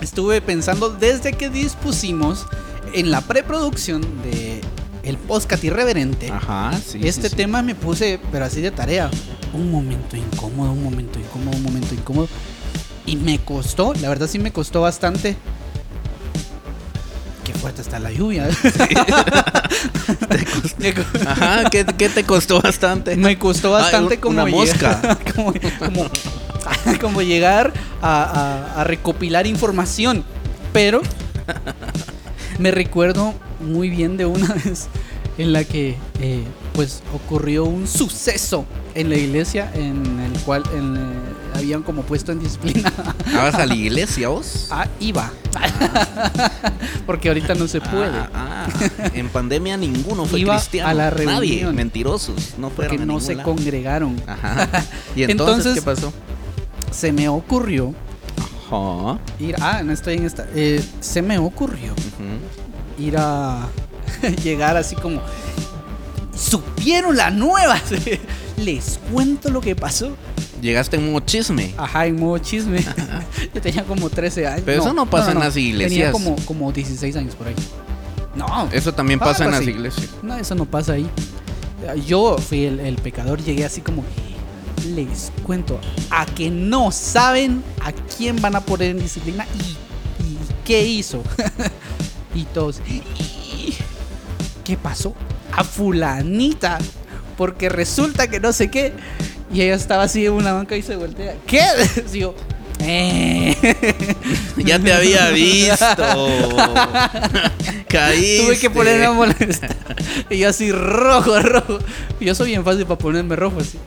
[0.02, 2.46] estuve pensando desde que dispusimos
[2.94, 4.62] en la preproducción de
[5.04, 6.30] el podcast irreverente.
[6.32, 7.00] Ajá, sí.
[7.08, 7.36] este sí, sí.
[7.36, 9.10] tema me puse, pero así de tarea.
[9.54, 12.28] Un momento incómodo, un momento incómodo, un momento incómodo.
[13.06, 15.36] Y me costó, la verdad sí me costó bastante.
[17.44, 18.48] Qué fuerte está la lluvia.
[20.78, 23.16] Me co- Ajá, ¿qué, qué te costó bastante?
[23.16, 25.18] me costó bastante Ah, un- como una mosca.
[25.36, 26.10] como, como-
[27.02, 28.24] como llegar a,
[28.76, 30.24] a- a recopilar información.
[30.74, 31.02] Pero
[32.60, 34.88] me recuerdo muy bien de una vez
[35.38, 36.44] en la que eh,
[36.74, 41.00] pues ocurrió un suceso en la iglesia en el cual en, eh,
[41.58, 42.92] habían como puesto en disciplina
[43.28, 44.68] Ah, ¿Vas a la iglesia vos?
[44.70, 45.32] a Iva.
[47.06, 48.18] Porque ahorita no se puede.
[48.18, 48.68] Ah, ah,
[49.14, 50.90] en pandemia ninguno fue Iba cristiano.
[50.90, 51.76] a la Nadie, reunión.
[51.76, 52.54] mentirosos.
[52.58, 53.50] No fueron Porque no se lado.
[53.50, 54.22] congregaron.
[54.28, 54.68] Ajá.
[55.16, 56.14] ¿Y entonces, Entonces- qué pasó?
[56.92, 57.94] Se me ocurrió
[58.70, 59.20] Ajá.
[59.40, 59.56] ir.
[59.60, 60.46] Ah, no estoy en esta.
[60.54, 61.94] eh, se me ocurrió
[63.00, 63.68] ir a
[64.44, 65.22] llegar así como
[66.36, 67.80] supieron la nueva
[68.58, 70.16] les cuento lo que pasó
[70.62, 71.74] Llegaste en modo chisme.
[71.78, 72.84] ajá en modo chisme
[73.54, 76.12] yo tenía como 13 años Pero eso no pasa en las tenía iglesias.
[76.12, 77.56] como, como 16 años por ahí
[78.36, 79.70] no Eso también pasa en las así.
[79.72, 80.10] iglesias.
[80.22, 81.10] no eso no pasa ahí
[82.06, 84.04] yo fui el, el pecador llegué así como
[84.96, 90.38] les cuento a que no saben a quién van a poner en disciplina y, y
[90.66, 91.24] qué hizo
[92.36, 93.74] y todos "¿Y
[94.64, 95.14] ¿qué pasó?
[95.54, 96.78] a fulanita
[97.38, 98.94] porque resulta que no sé qué
[99.54, 101.64] y ella estaba así en una banca y se voltea ¿qué?
[102.14, 102.34] Yo
[102.80, 103.56] "Eh".
[104.58, 106.30] Ya te había visto.
[107.88, 108.44] Caíste.
[108.46, 109.76] Tuve que ponerme a molestar.
[110.30, 111.80] Y yo así rojo, rojo.
[112.20, 113.78] Yo soy bien fácil para ponerme rojo así.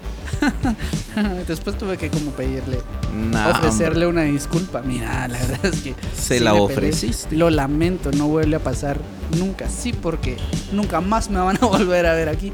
[1.48, 2.78] Después tuve que como pedirle,
[3.14, 4.82] Nah, ofrecerle una disculpa.
[4.82, 5.94] Mira, la verdad es que...
[6.16, 7.36] Se la ofreciste.
[7.36, 8.98] Lo lamento, no vuelve a pasar
[9.38, 9.68] nunca.
[9.68, 10.36] Sí, porque
[10.72, 12.52] nunca más me van a volver a ver aquí.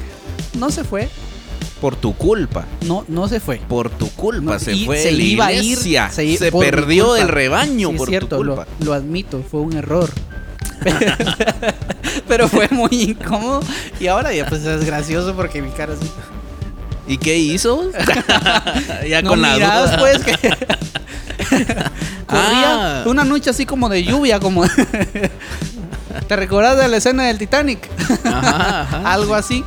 [0.58, 1.08] No se fue,
[1.80, 2.66] Por tu culpa.
[2.86, 3.58] no, no se fue.
[3.68, 4.52] Por tu culpa.
[4.54, 8.36] No, se fue se la iba a ir, se perdió del rebaño Sí, por cierto,
[8.36, 8.70] tu lo, culpa.
[8.84, 10.10] lo admito, fue un error.
[12.28, 13.60] Pero fue muy incómodo.
[13.98, 16.10] Y ahora ya pues es gracioso porque mi cara así.
[17.10, 17.90] ¿Y qué hizo?
[19.08, 19.96] ya No con la duda.
[19.98, 20.32] pues que
[22.28, 23.02] Ah.
[23.02, 24.62] corría una noche así como de lluvia, como
[26.28, 27.88] ¿Te recordás de la escena del Titanic?
[28.24, 29.12] Ajá, ajá.
[29.12, 29.64] Algo así.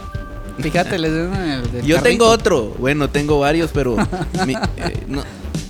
[0.59, 2.03] Fíjate la escena del, del Yo carrito.
[2.09, 2.75] tengo otro.
[2.79, 3.97] Bueno, tengo varios, pero
[4.45, 5.23] mi- eh, no,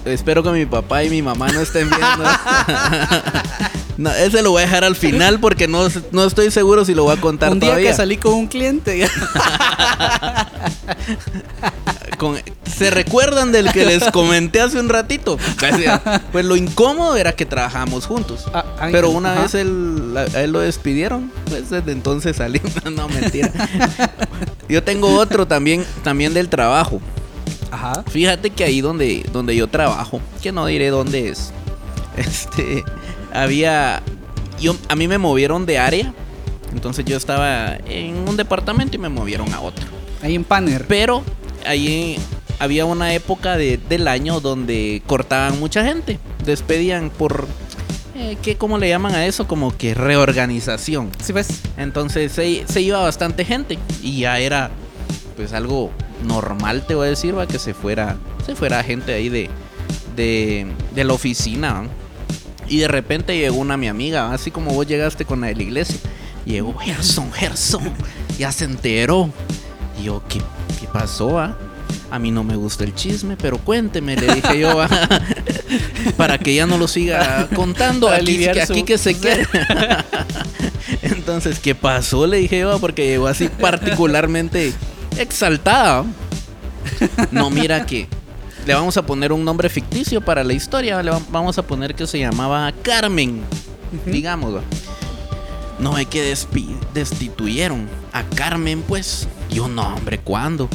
[0.05, 2.23] espero que mi papá y mi mamá no estén viendo.
[3.97, 7.03] no, ese lo voy a dejar al final porque no, no estoy seguro si lo
[7.03, 7.91] voy a contar Un día todavía.
[7.91, 9.07] que salí con un cliente.
[12.17, 15.37] Con- ¿Se recuerdan del que les comenté hace un ratito?
[16.31, 18.45] Pues lo incómodo era que trabajábamos juntos.
[18.53, 19.41] Ah, ay, Pero una ajá.
[19.43, 22.61] vez él, a él lo despidieron, pues desde entonces salí.
[22.95, 23.51] no, mentira.
[24.69, 26.99] Yo tengo otro también, también del trabajo.
[27.73, 28.03] Ajá.
[28.07, 31.51] Fíjate que ahí donde, donde yo trabajo, que no diré dónde es,
[32.17, 32.83] este,
[33.33, 34.01] había,
[34.61, 36.13] yo, a mí me movieron de área,
[36.71, 39.85] entonces yo estaba en un departamento y me movieron a otro.
[40.21, 40.85] Ahí en Panner.
[40.87, 41.23] Pero
[41.65, 42.17] ahí
[42.59, 47.47] había una época de- del año donde cortaban mucha gente, despedían por,
[48.15, 49.47] eh, ¿qué, ¿cómo le llaman a eso?
[49.47, 51.09] Como que reorganización.
[51.21, 51.47] ¿Sí ves?
[51.77, 54.69] Entonces se, se iba bastante gente y ya era
[55.35, 55.89] pues algo
[56.23, 59.49] normal, te voy a decir, va, que se fuera, se fuera gente ahí de,
[60.15, 61.73] de, de la oficina.
[61.73, 61.83] ¿va?
[62.67, 64.33] Y de repente llegó una mi amiga, ¿va?
[64.33, 65.97] así como vos llegaste con la de la iglesia.
[66.45, 67.83] Llegó Gerson, Gerson,
[68.37, 69.29] ya se enteró.
[69.99, 70.39] Y yo, ¿qué,
[70.79, 71.33] qué pasó?
[71.33, 71.57] va?
[72.11, 74.87] A mí no me gusta el chisme, pero cuénteme, le dije yo, ¿va?
[76.17, 78.07] para que ya no lo siga contando.
[78.09, 79.47] Aquí, aquí su- que se quede.
[81.01, 82.27] Entonces, ¿qué pasó?
[82.27, 84.73] Le dije yo, porque llegó así particularmente
[85.17, 86.05] exaltada.
[87.31, 88.07] No, mira que
[88.65, 91.01] le vamos a poner un nombre ficticio para la historia.
[91.03, 93.41] Le va- vamos a poner que se llamaba Carmen,
[94.05, 94.55] digamos.
[94.55, 94.61] ¿va?
[95.79, 96.35] No, es que
[96.93, 99.27] destituyeron a Carmen, pues.
[99.49, 100.69] Yo, no, hombre, ¿cuándo?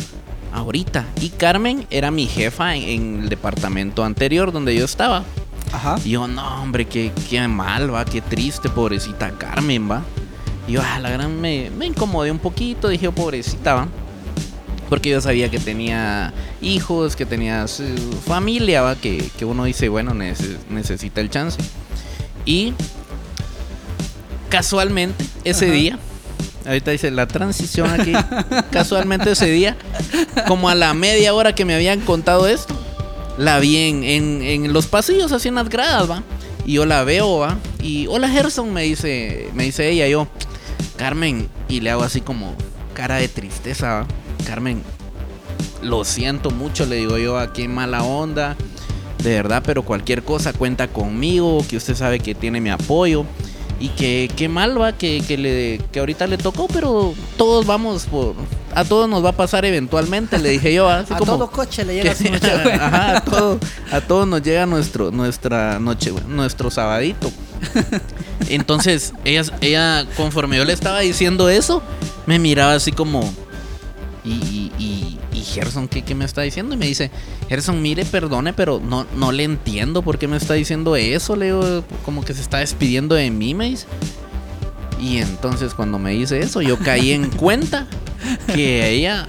[0.53, 1.05] Ahorita.
[1.21, 5.25] Y Carmen era mi jefa en, en el departamento anterior donde yo estaba.
[5.73, 5.99] Ajá.
[6.05, 10.03] Y yo, no, hombre, qué, qué mal, va, qué triste, pobrecita Carmen, va.
[10.67, 13.89] Y yo, ah, la gran, me, me incomodé un poquito, dije, oh, pobrecita, va.
[14.89, 17.85] Porque yo sabía que tenía hijos, que tenía su
[18.27, 21.59] familia, va, que, que uno dice, bueno, nece- necesita el chance.
[22.47, 22.73] Y
[24.49, 25.75] casualmente, ese Ajá.
[25.75, 25.99] día,
[26.67, 28.13] ahorita dice la transición aquí,
[28.71, 29.77] casualmente ese día,
[30.47, 32.75] como a la media hora que me habían contado esto,
[33.37, 36.23] la vi en, en- en los pasillos, así en las gradas, va.
[36.65, 37.57] Y yo la veo, va.
[37.83, 40.29] Y hola Gerson, me dice, me dice ella, yo,
[40.97, 42.55] Carmen, y le hago así como
[42.95, 44.07] cara de tristeza, va.
[44.47, 44.83] Carmen,
[45.83, 48.57] lo siento mucho, le digo yo, a qué mala onda.
[49.23, 53.25] De verdad, pero cualquier cosa cuenta conmigo, que usted sabe que tiene mi apoyo.
[53.81, 58.07] Y que qué mal va, que, que, le, que ahorita le tocó, pero todos vamos
[58.07, 58.35] por...
[58.75, 60.89] A todos nos va a pasar eventualmente, le dije yo.
[60.89, 62.51] Así a como, todo coche le llega que- su noche.
[62.75, 63.59] Ajá, a, todo-
[63.93, 67.31] a todos nos llega nuestro, nuestra noche, nuestro sabadito.
[68.49, 71.81] Entonces, ella, ella, conforme yo le estaba diciendo eso,
[72.27, 73.33] me miraba así como.
[74.29, 76.75] Y, y, y, y Gerson, ¿qué, ¿qué me está diciendo?
[76.75, 77.11] Y me dice,
[77.49, 81.35] Gerson, mire, perdone, pero no, no le entiendo por qué me está diciendo eso.
[81.35, 83.87] Le digo, como que se está despidiendo de mí, me dice.
[85.01, 87.87] Y entonces cuando me dice eso, yo caí en cuenta
[88.55, 89.27] que ella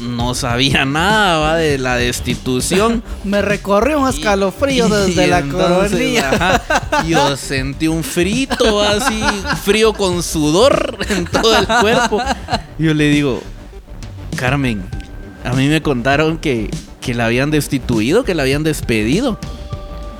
[0.00, 1.56] no sabía nada ¿va?
[1.56, 3.02] de la destitución.
[3.24, 6.62] Me recorrió un escalofrío desde y la coronilla.
[7.06, 9.20] yo sentí un frito así,
[9.62, 12.22] frío con sudor en todo el cuerpo.
[12.78, 13.42] Yo le digo,
[14.36, 14.82] Carmen,
[15.44, 16.70] a mí me contaron que,
[17.00, 19.38] que la habían destituido, que la habían despedido.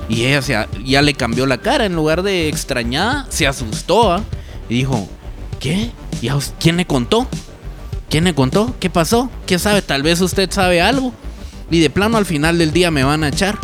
[0.08, 4.12] Y ella se ya le cambió la cara, en lugar de extrañada, se asustó.
[4.12, 4.22] ¿ah?
[4.68, 5.08] Y dijo,
[5.60, 5.90] ¿qué?
[6.22, 7.26] ¿Y a us- quién le contó?
[8.08, 8.74] ¿Quién le contó?
[8.78, 9.30] ¿Qué pasó?
[9.46, 9.82] ¿Qué sabe?
[9.82, 11.12] Tal vez usted sabe algo.
[11.70, 13.58] Y de plano al final del día me van a echar.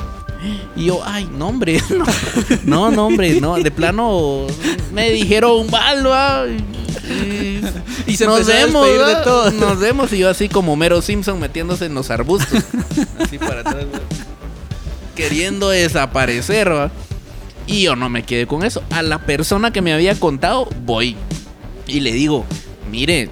[0.75, 1.81] Y yo, ay, no, hombre.
[1.91, 2.05] No,
[2.65, 3.57] no, no, hombre, no.
[3.59, 4.47] De plano
[4.93, 6.45] me dijeron mal, ¿va?
[7.13, 9.23] Y, Y se nos a vemos, despedir de ¿va?
[9.23, 9.55] todos.
[9.55, 10.13] Nos vemos.
[10.13, 12.63] Y yo así como Mero Simpson metiéndose en los arbustos.
[13.19, 13.85] Así para atrás.
[15.15, 16.91] Queriendo desaparecer, ¿va?
[17.67, 18.83] Y yo no me quedé con eso.
[18.91, 21.17] A la persona que me había contado, voy.
[21.87, 22.45] Y le digo,
[22.91, 23.31] mire,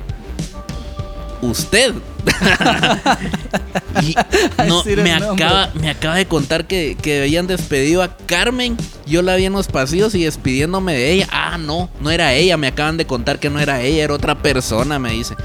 [1.42, 1.94] usted.
[4.02, 4.14] y
[4.68, 8.76] no, me, acaba, me acaba de contar que, que habían despedido a Carmen.
[9.06, 11.28] Yo la vi en los pasillos y despidiéndome de ella.
[11.32, 12.56] Ah, no, no era ella.
[12.56, 15.34] Me acaban de contar que no era ella, era otra persona, me dice.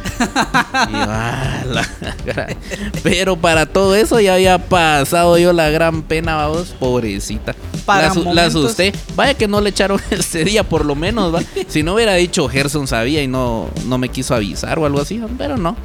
[0.87, 1.87] Y yo, "Ah, la
[2.25, 2.57] gran-".
[3.01, 7.55] Pero para todo eso ya había pasado yo la gran pena, vamos, pobrecita.
[7.85, 8.93] Para la, la asusté.
[9.15, 11.41] Vaya que no le echaron ese día, por lo menos, ¿va?
[11.67, 15.21] Si no hubiera dicho Gerson sabía y no, no me quiso avisar o algo así,
[15.37, 15.75] pero no.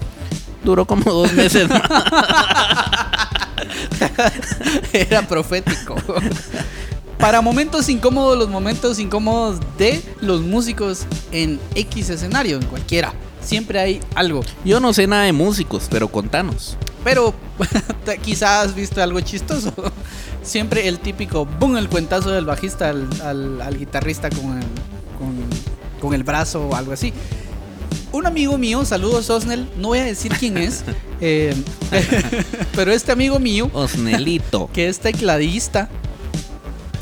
[0.64, 1.83] Duró como dos meses más.
[4.92, 5.96] Era profético.
[7.18, 13.12] Para momentos incómodos, los momentos incómodos de los músicos en X escenario, en cualquiera.
[13.42, 14.42] Siempre hay algo.
[14.64, 16.77] Yo no sé nada de músicos, pero contanos.
[17.05, 17.35] Pero
[18.23, 19.73] quizás has visto algo chistoso.
[20.42, 24.64] Siempre el típico, boom, el cuentazo del bajista al, al- al guitarrista con el,
[25.18, 25.37] con,
[26.01, 27.12] con el brazo o algo así.
[28.12, 30.83] Un amigo mío, saludos Osnel, no voy a decir quién es,
[31.20, 31.55] eh,
[32.75, 34.68] pero este amigo mío Osnelito.
[34.73, 35.88] que es tecladista,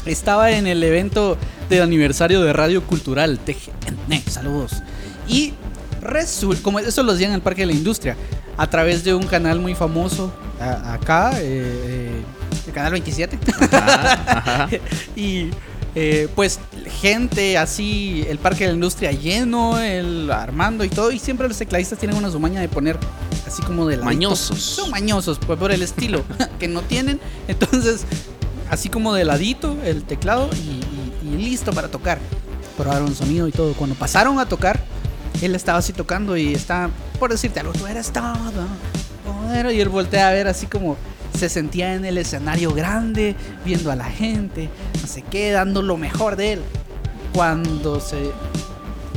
[0.04, 1.38] estaba en el evento
[1.70, 4.82] del aniversario de Radio Cultural, TGN, saludos.
[5.28, 5.54] Y
[6.02, 8.16] resulta, como eso lo hacían en el Parque de la Industria,
[8.58, 12.22] a través de un canal muy famoso a- acá, eh, eh,
[12.66, 13.38] el canal 27.
[13.70, 14.68] Ajá, ajá.
[15.16, 15.48] y
[16.00, 16.60] eh, pues
[17.00, 21.58] gente así, el Parque de la Industria lleno, el Armando y todo, y siempre los
[21.58, 22.96] tecladistas tienen una su maña de poner
[23.44, 23.96] así como de.
[23.96, 24.60] Mañosos.
[24.62, 26.22] Son mañosos, pues por el estilo
[26.60, 27.18] que no tienen.
[27.48, 28.04] Entonces,
[28.70, 32.18] así como de ladito el teclado y, y- y listo para tocar.
[32.76, 33.72] Probaron sonido y todo.
[33.74, 34.80] Cuando pasaron a tocar,
[35.42, 38.34] él estaba así tocando y está, por decirte algo, tú eres todo.
[39.26, 40.96] poder", Y él voltea a ver así como
[41.36, 44.68] se sentía en el escenario grande, viendo a la gente,
[45.00, 46.60] no sé qué, dando lo mejor de él.
[47.32, 48.16] Cuando se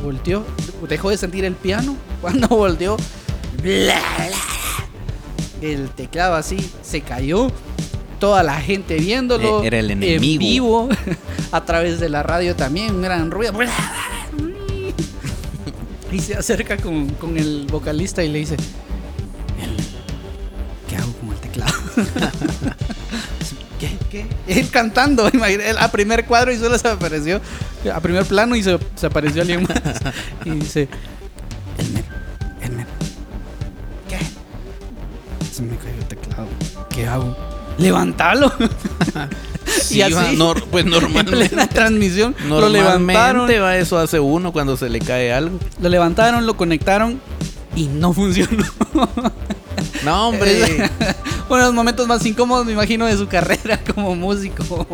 [0.02, 0.44] volteó,
[0.88, 2.96] dejó de sentir el piano, cuando volteó,
[3.62, 4.28] bla, bla,
[5.60, 7.50] el teclado así se cayó.
[8.18, 9.64] Toda la gente viéndolo.
[9.64, 10.86] E- era el En enemigo.
[10.86, 10.88] vivo.
[11.50, 12.94] A través de la radio también.
[12.94, 13.52] Un gran ruido.
[16.12, 18.56] Y se acerca con, con el vocalista y le dice:
[23.80, 23.96] ¿Qué?
[24.10, 24.26] ¿Qué?
[24.46, 27.40] Él cantando, él a primer cuadro y solo se apareció,
[27.92, 30.00] a primer plano y se, se apareció alguien más.
[30.44, 30.88] Y dice,
[31.78, 32.04] Elmer,
[32.62, 32.86] Elmer,
[34.08, 34.18] ¿qué?
[35.52, 36.46] Se me cayó el teclado,
[36.90, 37.36] ¿qué hago?
[37.78, 38.52] Levántalo.
[39.80, 41.48] Sí, y así, nor- pues en normalmente.
[41.48, 45.58] plena transmisión, lo levantaron, Normalmente va, eso hace uno cuando se le cae algo.
[45.80, 47.18] lo levantaron, lo conectaron
[47.74, 48.64] y no funcionó.
[50.04, 50.90] No, hombre.
[51.48, 54.86] Uno de los momentos más incómodos, me imagino, de su carrera como músico.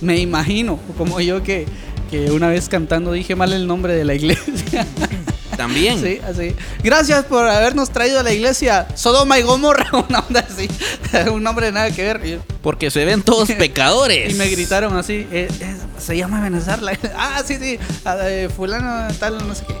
[0.00, 1.66] Me imagino, como yo que,
[2.10, 4.86] que una vez cantando dije mal el nombre de la iglesia.
[5.56, 6.00] También.
[6.00, 6.54] Sí, así.
[6.84, 10.68] Gracias por habernos traído a la iglesia Sodoma y Gomorra, una onda así.
[11.32, 12.40] Un nombre nada que ver.
[12.62, 14.32] Porque se ven todos pecadores.
[14.32, 16.80] y me gritaron así, eh, eh, se llama Benazar.
[16.80, 19.74] la- Ah, sí, sí, ah, eh, fulano tal, no sé qué.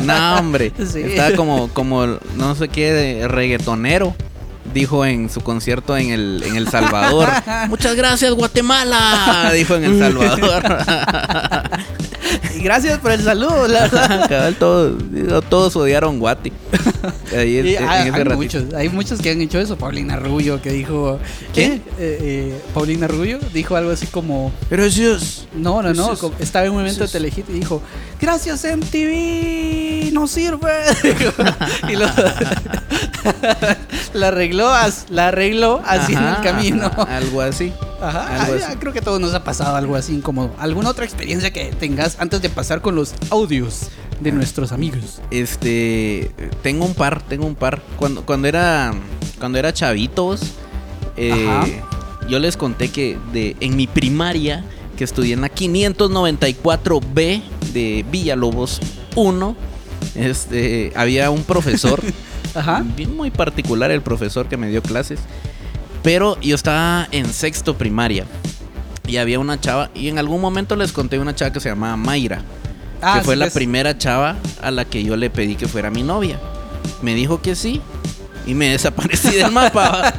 [0.00, 0.72] No, hombre.
[0.90, 1.00] Sí.
[1.02, 4.16] Está como, como no sé qué de reggaetonero.
[4.72, 7.28] Dijo en su concierto en el, en El Salvador.
[7.68, 9.50] Muchas gracias, Guatemala.
[9.54, 10.62] Dijo en El Salvador.
[12.56, 14.28] Y gracias por el saludo, la verdad.
[14.28, 14.94] Cabal, todos,
[15.48, 16.52] todos odiaron Guati.
[17.36, 19.76] Ahí en- Y en hay, hay muchos, hay muchos que han hecho eso.
[19.76, 21.18] Paulina Rubio que dijo.
[21.54, 21.74] ¿Quién?
[21.98, 24.52] Eh, eh, Paulina Rubio dijo algo así como.
[24.70, 25.46] Gracias.
[25.54, 26.06] No, no, no.
[26.08, 26.32] Gracias.
[26.40, 27.08] Estaba en un evento de.
[27.08, 27.82] Telehit y dijo:
[28.20, 30.72] Gracias, MTV, no sirve.
[31.88, 32.06] y lo,
[34.14, 34.70] la arregló,
[35.10, 36.86] la arregló así en el camino.
[36.86, 37.72] ajá, algo así.
[38.00, 38.76] Ajá, algo así.
[38.78, 40.52] creo que a todos nos ha pasado algo así incómodo.
[40.58, 43.88] ¿Alguna otra experiencia que tengas antes de pasar con los audios
[44.20, 45.20] de nuestros amigos?
[45.30, 46.30] Este,
[46.62, 47.80] tengo un par, tengo un par.
[47.96, 48.92] Cuando, cuando era,
[49.38, 50.40] cuando era chavitos,
[51.16, 51.80] eh,
[52.28, 54.64] yo les conté que de, en mi primaria,
[54.96, 58.80] que estudié en la 594B de Villalobos
[59.16, 59.56] 1,
[60.14, 62.00] este, había un profesor,
[62.54, 62.84] Ajá.
[62.96, 65.20] bien muy particular el profesor que me dio clases,
[66.08, 68.24] pero yo estaba en sexto primaria.
[69.06, 71.96] Y había una chava, y en algún momento les conté una chava que se llamaba
[71.98, 72.40] Mayra
[73.02, 75.90] Ah, que fue sí, la primera chava a la que yo le pedí que fuera
[75.90, 76.40] mi novia.
[77.02, 77.82] Me dijo que sí
[78.46, 80.14] y me desaparecí del mapa.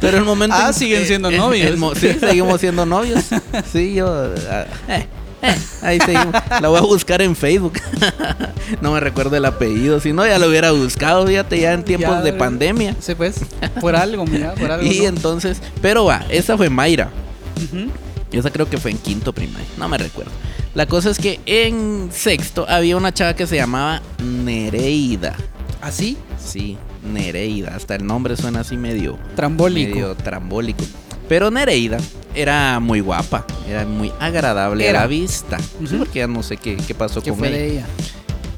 [0.00, 1.66] Pero el momento Ah, en- siguen eh, siendo novios.
[1.66, 3.22] el sí, seguimos siendo novios.
[3.70, 4.06] Sí, yo
[4.50, 5.06] ah, eh,
[5.42, 6.34] eh, ahí seguimos.
[6.60, 7.74] La voy a buscar en Facebook.
[8.80, 12.10] No me recuerdo el apellido, si no ya lo hubiera buscado, fíjate, ya en tiempos
[12.10, 12.94] Ya, de pandemia.
[13.00, 13.40] Sí, pues,
[13.80, 14.86] por algo, mira, por algo.
[14.90, 15.06] Y ¿no?
[15.08, 17.10] entonces, pero va, esa fue Mayra.
[17.56, 17.90] Ujú.
[18.30, 20.30] Esa creo que fue en quinto primaria, no me recuerdo.
[20.74, 25.34] La cosa es que en sexto había una chava que se llamaba Nereida.
[25.82, 26.16] ¿Así?
[26.42, 26.78] Sí,
[27.12, 27.74] Nereida.
[27.74, 29.94] Hasta el nombre suena así medio, Trambólico.
[29.94, 30.84] medio trambólico.
[31.30, 31.98] Pero Nereida
[32.34, 34.98] era muy guapa, era muy agradable Era.
[34.98, 35.58] a la vista.
[35.78, 36.04] No sé Ujú.
[36.04, 37.56] por qué ya no sé qué, qué pasó ¿Qué con fue ella.
[37.56, 37.86] de ella?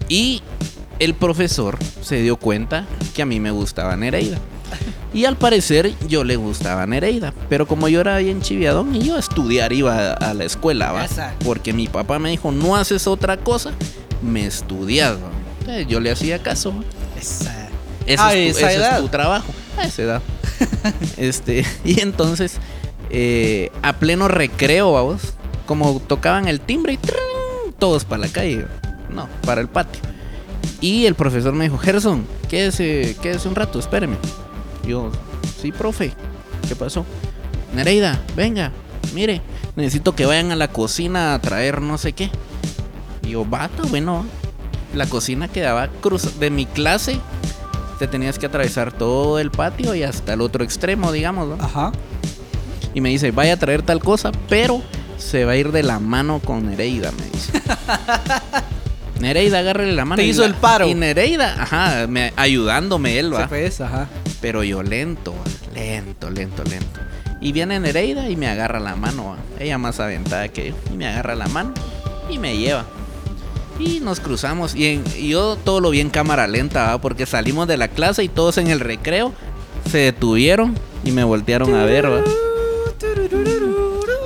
[0.08, 0.42] Y
[0.98, 4.38] el profesor se dio cuenta que a mí me gustaba Nereida.
[5.12, 7.34] Y al parecer yo le gustaba Nereida.
[7.50, 11.06] Pero como yo era bien chiviadón y yo a estudiar iba a, la escuela, ¿va?
[11.44, 13.72] Porque mi papá me dijo, no haces otra cosa,
[14.22, 15.18] me estudias.
[15.60, 16.82] Entonces, yo le hacía caso, ¿va?
[17.20, 17.68] Esa.
[18.06, 19.52] Ese, es, tu, esa ese es tu trabajo.
[19.76, 20.22] A esa edad.
[21.16, 22.58] este, y entonces,
[23.10, 25.34] eh, a pleno recreo, vamos,
[25.66, 26.98] como tocaban el timbre y
[27.78, 28.66] todos para la calle.
[29.10, 30.00] No, para el patio.
[30.80, 34.16] Y el profesor me dijo, Gerson, quédese, quédese un rato, espéreme.
[34.86, 35.12] Yo,
[35.60, 36.12] sí, profe,
[36.68, 37.04] ¿qué pasó?
[37.74, 38.72] Nereida, venga,
[39.14, 39.42] mire,
[39.76, 42.30] necesito que vayan a la cocina a traer no sé qué.
[43.22, 44.24] Y yo, bata, bueno.
[44.94, 47.18] La cocina quedaba cruz de mi clase.
[48.02, 51.56] Te tenías que atravesar todo el patio y hasta el otro extremo, digamos.
[51.56, 51.64] ¿no?
[51.64, 51.92] Ajá.
[52.94, 54.82] Y me dice, vaya a traer tal cosa, pero
[55.18, 57.62] se va a ir de la mano con Nereida, me dice.
[59.20, 60.16] Nereida, agárrele la mano.
[60.20, 60.88] Te y hizo la- el paro.
[60.88, 63.44] Y Nereida, ajá, me, ayudándome él, va.
[63.44, 64.08] ajá.
[64.40, 66.98] Pero yo lento, va, lento, lento, lento.
[67.40, 69.36] Y viene Nereida y me agarra la mano, va.
[69.64, 70.74] ella más aventada que yo.
[70.92, 71.72] Y me agarra la mano
[72.28, 72.84] y me lleva.
[73.84, 74.74] Y nos cruzamos.
[74.74, 78.28] Y, en- yo todo lo vi en cámara lenta, porque salimos de la clase y
[78.28, 79.32] todos en el recreo
[79.90, 82.10] se detuvieron y me voltearon a ver.
[82.10, 82.22] ¿va?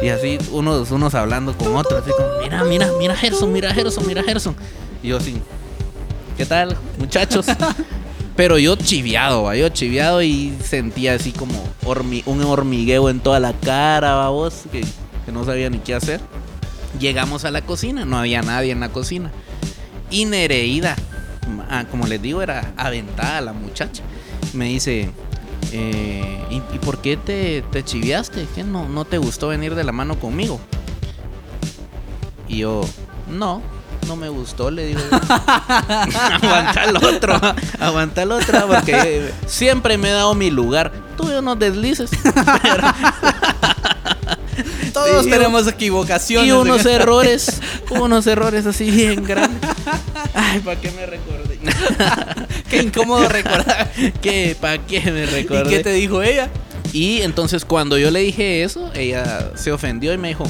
[0.03, 2.03] Y así unos, unos hablando con otros.
[2.03, 4.55] Así como, mira, mira, mira Gerson, mira Gerson, mira Gerson.
[5.03, 5.37] Y yo así,
[6.37, 7.47] ¿qué tal, muchachos?
[8.37, 9.57] Pero yo chiviado, ¿va?
[9.57, 11.55] yo chiviado y sentía así como
[11.87, 14.83] hormi- un hormigueo en toda la cara, ¿va vos, que,
[15.25, 16.21] que no sabía ni qué hacer.
[16.99, 19.31] Llegamos a la cocina, no había nadie en la cocina.
[20.11, 20.97] Y Nereida,
[21.69, 24.03] ah, como les digo, era aventada la muchacha.
[24.53, 25.11] Me dice,
[25.73, 28.47] eh, ¿y, y por qué te, te chiviaste?
[28.55, 30.61] ¿Qué no, no te gustó venir de la mano conmigo?
[32.49, 32.83] Y yo,
[33.29, 33.61] no,
[34.07, 35.01] no me gustó, le digo.
[35.21, 37.41] aguanta el otro,
[37.81, 40.93] aguanta el otro, porque siempre me he dado mi lugar.
[41.17, 42.11] Tuve unos deslices,
[42.63, 42.87] pero-
[44.93, 46.49] Todos Sí, tenemos equivocaciones.
[46.49, 49.71] y unos de- errores, unos errores así bien grandes.
[50.35, 51.59] Ay, ¿para qué me recordé?
[52.71, 53.91] Qué incómodo recordar.
[54.21, 54.57] ¿Qué?
[54.61, 55.71] ¿Para qué me ¿Y recordé?
[55.71, 56.49] qué te dijo ella?
[56.93, 60.45] Y entonces cuando yo le dije eso, ella se ofendió y me dijo,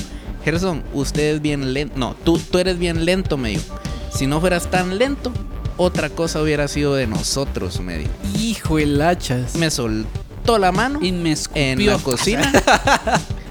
[0.44, 1.94] Gerson, usted es bien lento.
[1.98, 3.64] No, tú, tú eres bien lento, me dijo.
[4.12, 5.32] Si no fueras tan lento,
[5.76, 8.12] otra cosa hubiera sido de nosotros, me dijo.
[8.38, 9.56] Hijo el hachas.
[9.56, 11.62] Me soltó la mano Y me escupió.
[11.62, 12.52] en la cocina,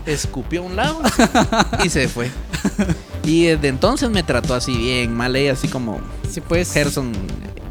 [0.05, 1.01] escupió a un lado
[1.83, 2.29] y se fue.
[3.23, 5.99] Y desde entonces me trató así bien mal, ella así como,
[6.29, 6.71] Sí, pues.
[6.73, 7.11] Gerson,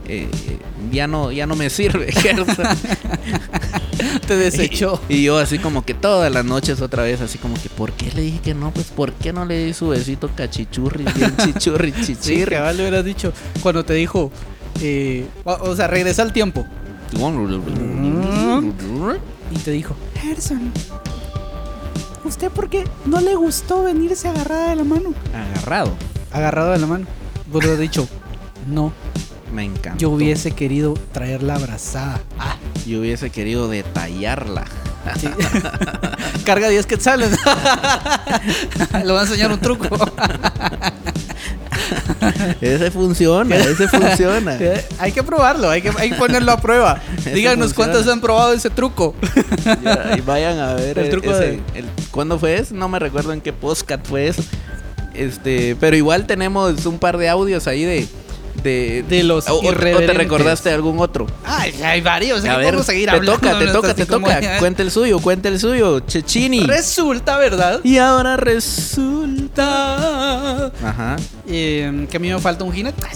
[0.07, 0.29] eh,
[0.93, 2.57] ya, no, ya no me sirve, Gerson.
[4.27, 5.01] te desechó.
[5.09, 7.93] Y, y yo así como que todas las noches otra vez así como que ¿por
[7.93, 8.71] qué le dije que no?
[8.73, 12.55] Pues ¿por qué no le di su besito cachichurri, bien chichurri, Sí, chichirri?
[12.57, 13.33] cabal le hubieras dicho.
[13.63, 14.31] Cuando te dijo.
[14.81, 16.67] eh, o, o sea, regresa al tiempo.
[19.53, 19.95] Y te dijo.
[20.21, 20.73] Gerson.
[22.25, 25.13] ¿Usted por qué no le gustó venirse agarrada de la mano?
[25.35, 25.93] Agarrado.
[26.33, 27.07] Agarrado de la mano.
[27.51, 28.09] Vos le has dicho.
[28.67, 28.93] No,
[29.53, 29.99] Me encanta.
[29.99, 32.21] yo hubiese querido traerla abrazada.
[32.39, 32.57] Ah,
[32.87, 34.65] Yo hubiese querido detallarla.
[35.21, 35.29] sí.
[36.45, 37.31] Carga 10 quetzales.
[38.93, 39.87] Le voy a enseñar un truco.
[42.61, 44.59] Ese funciona, ese funciona.
[44.99, 47.01] Hay que probarlo, hay que, hay que ponerlo a prueba.
[47.35, 47.93] Díganos funciona.
[47.93, 49.15] cuántos han probado ese truco.
[49.83, 51.61] Ya, y vayan a ver El el truco de-
[52.11, 52.75] ¿Cuándo fue eso?
[52.75, 54.43] No me recuerdo en qué podcast fue eso.
[55.15, 58.09] Este, pero igual tenemos un par de audios ahí de.
[58.65, 61.27] De, De los o, o te- recordaste algún otro.
[61.45, 62.45] Ay, hay varios.
[62.47, 64.41] A ver, seguir te toca, te toca, te toca.
[64.59, 66.01] Cuenta el suyo, cuenta el suyo.
[66.01, 66.65] Chechini.
[66.67, 67.81] Resulta, ¿verdad?
[67.85, 69.67] y ahora resulta.
[70.83, 71.17] Ajá.
[71.47, 73.03] Eh, que a mí me falta un jinete.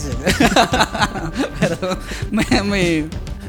[1.61, 1.99] Perdón.
[2.31, 3.05] Me, me,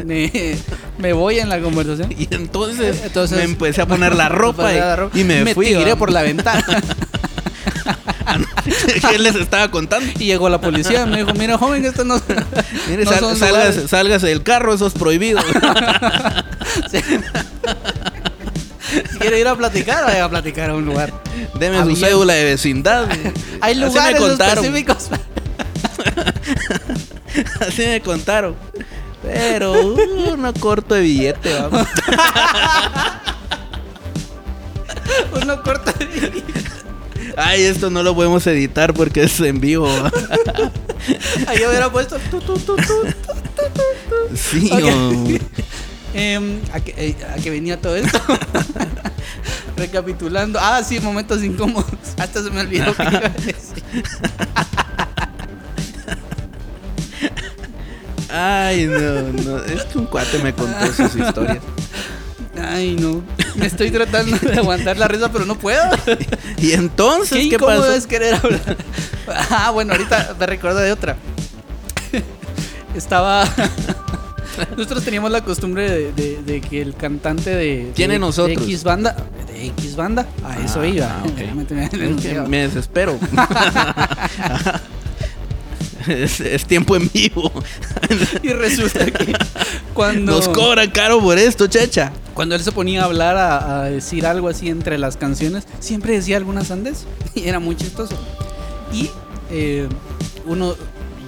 [0.06, 0.56] me,
[0.98, 2.12] me voy en la conversación.
[2.18, 5.18] Y entonces, Entonces- me empecé a poner la ropa, y, La ropa.
[5.20, 5.68] y me, fui.
[5.68, 6.66] tiré por la ventana.
[9.10, 10.12] ¿Qué les estaba contando?
[10.20, 11.06] y llegó la policía.
[11.06, 12.16] Me dijo: Mira, joven, esto no.
[12.90, 13.90] Mire, no sal- son sálgase, lugares".
[13.90, 15.40] sálgase del carro, eso es prohibido.
[16.92, 17.00] Sí.
[19.12, 21.12] si quiere ir a platicar, vaya a platicar a un lugar.
[21.56, 22.06] Deme su Abierto.
[22.06, 23.08] cédula de vecindad.
[23.62, 25.10] Hay lugares específicos.
[27.60, 28.56] Así me contaron.
[29.24, 31.88] Pero uh, uno corto de billete, vamos.
[35.42, 35.94] Uno corta.
[37.42, 39.88] Ay, esto no lo podemos editar porque es en vivo.
[41.48, 42.18] Ahí hubiera puesto.
[42.30, 42.76] tu, tu, tu.
[44.36, 44.84] Sí, Ok.
[44.84, 45.42] hombre.
[46.14, 48.20] Em, ¿a, qué, eh, a qué venía todo esto?
[49.78, 50.60] Recapitulando.
[50.62, 51.86] Ah, sí, momentos incómodos.
[52.18, 53.84] Hasta se me olvidó que iba a decir.
[58.32, 59.64] Ay, no, no.
[59.64, 61.60] Es que un cuate me contó sus historias.
[62.62, 63.22] Ay, no.
[63.56, 65.82] Me estoy tratando de aguantar la risa, pero no puedo.
[66.58, 67.92] Y entonces, Qué ¿qué, pasó?
[67.94, 68.78] es querer hablar.
[69.52, 71.16] Ah, bueno, ahorita me recuerdo de otra.
[72.96, 73.46] Estaba.
[74.76, 77.92] Nosotros teníamos la costumbre de, de- de que el cantante de.
[77.96, 78.58] ¿Quién de nosotros?
[78.58, 79.16] De X banda.
[79.48, 80.26] De X banda.
[80.44, 81.06] A eso Ah, iba.
[81.08, 81.38] ah, ok.
[81.38, 83.20] Realmente me- Es que me- me desespero.
[86.08, 87.52] Es, es tiempo en vivo.
[88.44, 89.34] Y resulta que
[89.94, 90.32] cuando.
[90.34, 92.12] Nos cobran caro por esto, checha.
[92.34, 96.14] Cuando él se ponía a hablar, a, a decir algo así entre las canciones, siempre
[96.14, 98.16] decía algunas sandes y era muy chistoso.
[98.94, 99.10] Y
[99.52, 99.88] eh,
[100.46, 100.76] uno,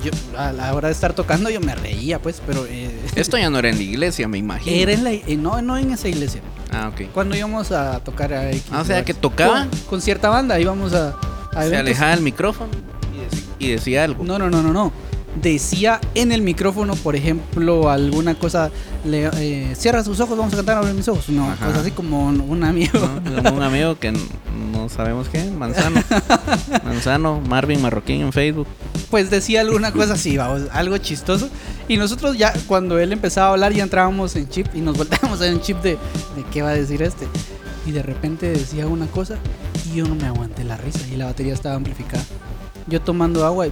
[0.03, 3.49] yo, a la hora de estar tocando, yo me reía, pues, pero eh, Esto ya
[3.49, 4.75] no era en la iglesia, me imagino.
[4.75, 6.41] era en la, eh, no, no en esa iglesia.
[6.71, 7.11] Ah, ok.
[7.13, 9.67] Cuando íbamos a tocar a X Ah, o sea, que tocaba.
[9.67, 11.15] Con, con cierta banda, íbamos a,
[11.53, 12.69] a Se alejaba del micrófono
[13.61, 14.23] y decía, algo.
[14.23, 14.91] No, no, no, no, no.
[15.41, 18.69] Decía en el micrófono, por ejemplo, alguna cosa,
[19.05, 21.29] le, eh, cierra sus ojos, vamos a cantar, abre mis ojos.
[21.29, 21.67] No, Ajá.
[21.67, 22.99] cosa así como un, amigo.
[22.99, 23.43] ¿no?
[23.43, 26.03] Como un amigo que no sabemos qué, Manzano.
[26.83, 28.67] Manzano, Marvin Marroquín en Facebook.
[29.09, 31.49] Pues decía alguna cosa así, vamos, algo chistoso.
[31.87, 35.41] Y nosotros ya, cuando él empezaba a hablar, ya entrábamos en chip y nos volteábamos
[35.41, 37.27] en chip de, de qué va a decir este.
[37.85, 39.37] Y de repente decía una cosa
[39.85, 42.23] y yo no me aguanté la risa y la batería estaba amplificada.
[42.87, 43.71] Yo tomando agua y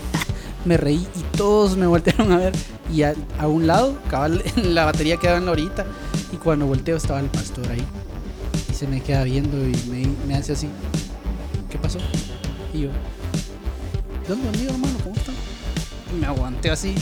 [0.64, 2.52] me reí y todos me voltearon a ver.
[2.92, 3.14] Y a,
[3.46, 5.86] un lado, cabal, la batería quedaba en la orillita.
[6.32, 7.84] Y cuando volteo estaba el pastor ahí.
[8.70, 10.68] Y se me queda viendo y me, hace así.
[11.70, 11.98] ¿Qué pasó?
[12.74, 12.88] Y yo,
[14.28, 14.98] ¿dónde amigo hermano?
[15.02, 15.34] ¿Cómo están?
[16.12, 16.94] Y me aguanté así.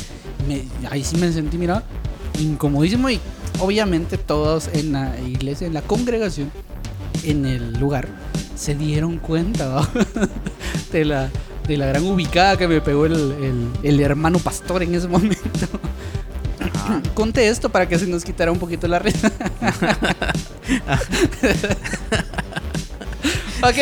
[0.90, 1.82] ahí sí me sentí, mira,
[2.38, 3.08] incomodísimo.
[3.08, 3.20] Y
[3.60, 6.50] obviamente todos en la iglesia, en la congregación,
[7.24, 8.08] en el lugar,
[8.58, 9.88] se dieron cuenta
[10.92, 11.28] de, la,
[11.66, 15.36] de la gran ubicada que me pegó el, el- el hermano pastor en ese momento.
[17.14, 19.30] Conté esto para que se nos quitara un poquito la risa.
[23.62, 23.76] ok.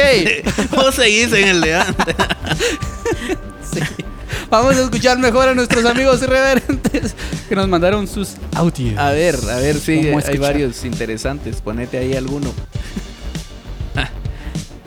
[0.75, 2.15] Vos seguís en el de antes.
[3.73, 3.81] Sí.
[4.49, 7.15] Vamos a escuchar mejor a nuestros amigos irreverentes
[7.49, 8.97] que nos mandaron sus audios.
[8.99, 11.61] A ver, a ver, sí, ¿Cómo hay varios interesantes.
[11.61, 12.53] Ponete ahí alguno.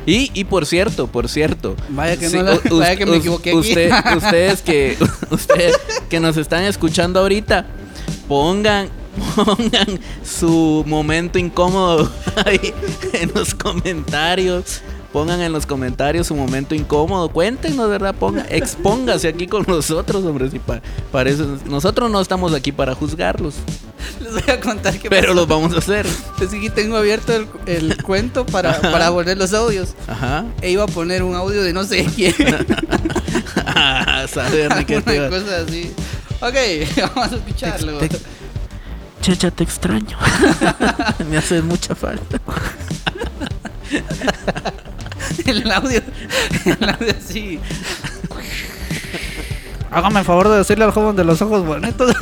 [0.09, 1.75] Y, y por cierto, por cierto.
[1.89, 3.59] Vaya que sí, no la- u- vaya que me equivoqué aquí.
[3.59, 4.97] usted- ustedes que
[5.29, 5.75] ustedes
[6.09, 7.65] que nos están escuchando ahorita,
[8.27, 8.89] pongan
[9.35, 12.09] pongan su momento incómodo
[12.45, 12.73] ahí
[13.13, 14.81] en los comentarios.
[15.11, 17.29] Pongan en los comentarios su momento incómodo.
[17.29, 18.13] Cuéntenos, ¿verdad?
[18.13, 20.51] Ponga, expóngase aquí con nosotros, hombre.
[20.51, 23.55] Si pa- para eso- nosotros no estamos aquí para juzgarlos,
[24.33, 26.05] Les voy a contar que pero los vamos a hacer.
[26.41, 29.89] Es que tengo abierto el, el cuento para, para poner los audios.
[30.07, 30.45] Ajá.
[30.61, 32.33] E iba a poner un audio de no sé quién.
[33.65, 35.91] Ah, saber qué te cosa así.
[36.41, 36.55] Ok,
[37.15, 37.97] vamos a escucharlo.
[37.99, 38.19] Te- te-
[39.21, 40.17] Checha, te extraño.
[41.29, 42.39] Me haces mucha falta.
[45.45, 46.01] El audio.
[46.65, 47.59] El audio así.
[49.91, 52.15] Hágame el favor de decirle al joven de los ojos bonitos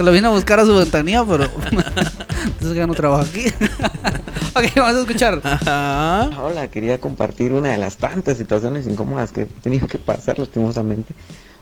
[0.00, 1.44] que lo vine a buscar a su ventanilla, pero.
[2.46, 3.44] Entonces ya no trabajo aquí.
[4.56, 5.42] ok, vamos a escuchar.
[5.44, 6.30] Ajá.
[6.42, 11.12] Hola, quería compartir una de las tantas situaciones incómodas que he tenido que pasar lastimosamente.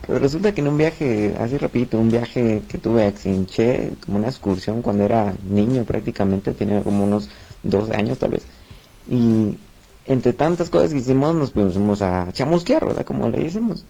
[0.07, 4.18] Pero resulta que en un viaje, así rapidito, un viaje que tuve a Xinche, como
[4.18, 7.30] una excursión cuando era niño prácticamente, tenía como unos
[7.64, 8.45] 12 años tal vez.
[9.11, 9.59] Y
[10.07, 13.05] entre tantas cosas que hicimos nos pusimos a chamusquear, ¿verdad?
[13.05, 13.84] Como le decimos.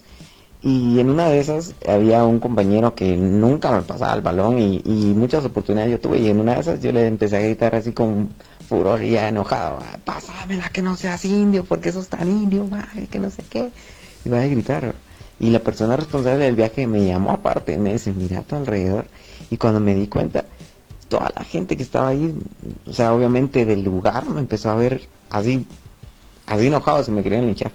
[0.60, 4.82] Y en una de esas había un compañero que nunca me pasaba el balón y,
[4.84, 6.18] y muchas oportunidades yo tuve.
[6.18, 8.30] Y en una de esas yo le empecé a gritar así con
[8.68, 9.78] furor y ya enojado.
[9.80, 13.70] "Ah, Pásamela que no seas indio, porque sos tan indio, madre, que no sé qué.
[14.24, 14.94] Y va a gritar.
[15.40, 19.06] Y la persona responsable del viaje me llamó aparte, me dice, mira a tu alrededor.
[19.50, 20.44] Y cuando me di cuenta,
[21.08, 22.34] toda la gente que estaba ahí,
[22.84, 25.64] o sea, obviamente del lugar, me empezó a ver así,
[26.46, 27.70] así enojado, se me querían linchar.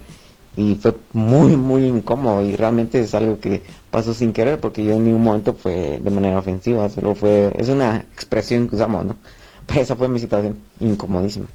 [0.56, 4.92] Y fue muy, muy incómodo y realmente es algo que pasó sin querer porque yo
[4.92, 9.16] en ningún momento fue de manera ofensiva, solo fue, es una expresión que usamos, ¿no?
[9.66, 11.46] Pero esa fue mi situación incomodísima.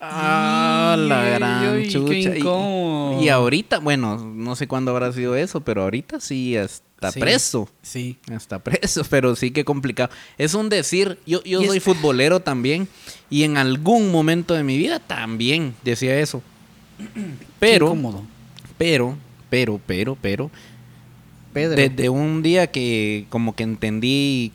[0.00, 2.36] Ah, la gran ay, chucha.
[2.36, 3.24] Y-.
[3.24, 7.20] Y, ahorita, bueno, no sé cuándo habrá sido eso, pero ahorita sí está Sí.
[7.20, 7.68] preso.
[7.82, 8.18] Sí.
[8.30, 10.10] Está preso, pero sí que complicado.
[10.36, 12.88] Es un decir, yo, yo Y soy es- futbolero también
[13.30, 16.42] y en algún momento de mi vida también decía eso.
[17.60, 18.22] Pero, incómodo.
[18.78, 19.16] pero,
[19.50, 20.50] pero, pero, pero,
[21.52, 21.76] Pedro.
[21.76, 24.52] Desde un día que como que entendí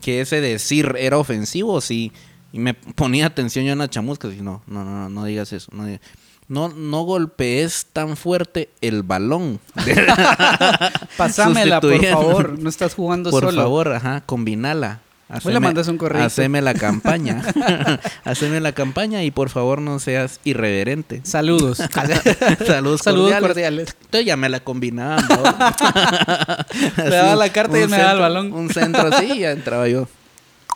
[0.00, 2.10] que ese decir era ofensivo, sí.
[2.52, 4.28] Y me ponía atención yo en la chamusca.
[4.28, 5.70] Y no, no, no, no digas eso.
[5.72, 6.00] No, digas-
[6.48, 9.60] no, no golpees tan fuerte el balón.
[11.16, 12.58] Pásamela, por favor.
[12.58, 13.62] No estás jugando Por solo.
[13.62, 15.00] favor, ajá, combinala.
[15.44, 16.26] Hoy le mandas un correíto.
[16.26, 17.42] Haceme la campaña.
[18.24, 21.20] haceme la campaña y por favor no seas irreverente.
[21.24, 21.78] Saludos.
[22.66, 23.40] Saludos, Saludos cordiales.
[23.40, 23.96] cordiales.
[24.02, 25.22] Entonces ya me la combinaba.
[25.22, 27.02] ¿no?
[27.04, 28.52] Le daba la carta y él me daba el balón.
[28.52, 30.06] Un centro así, ya entraba yo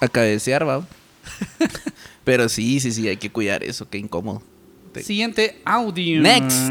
[0.01, 0.87] a cabecear, va.
[2.25, 4.43] Pero sí, sí, sí, hay que cuidar eso, qué incómodo.
[4.93, 6.23] Te- Siguiente audio.
[6.23, 6.71] Next.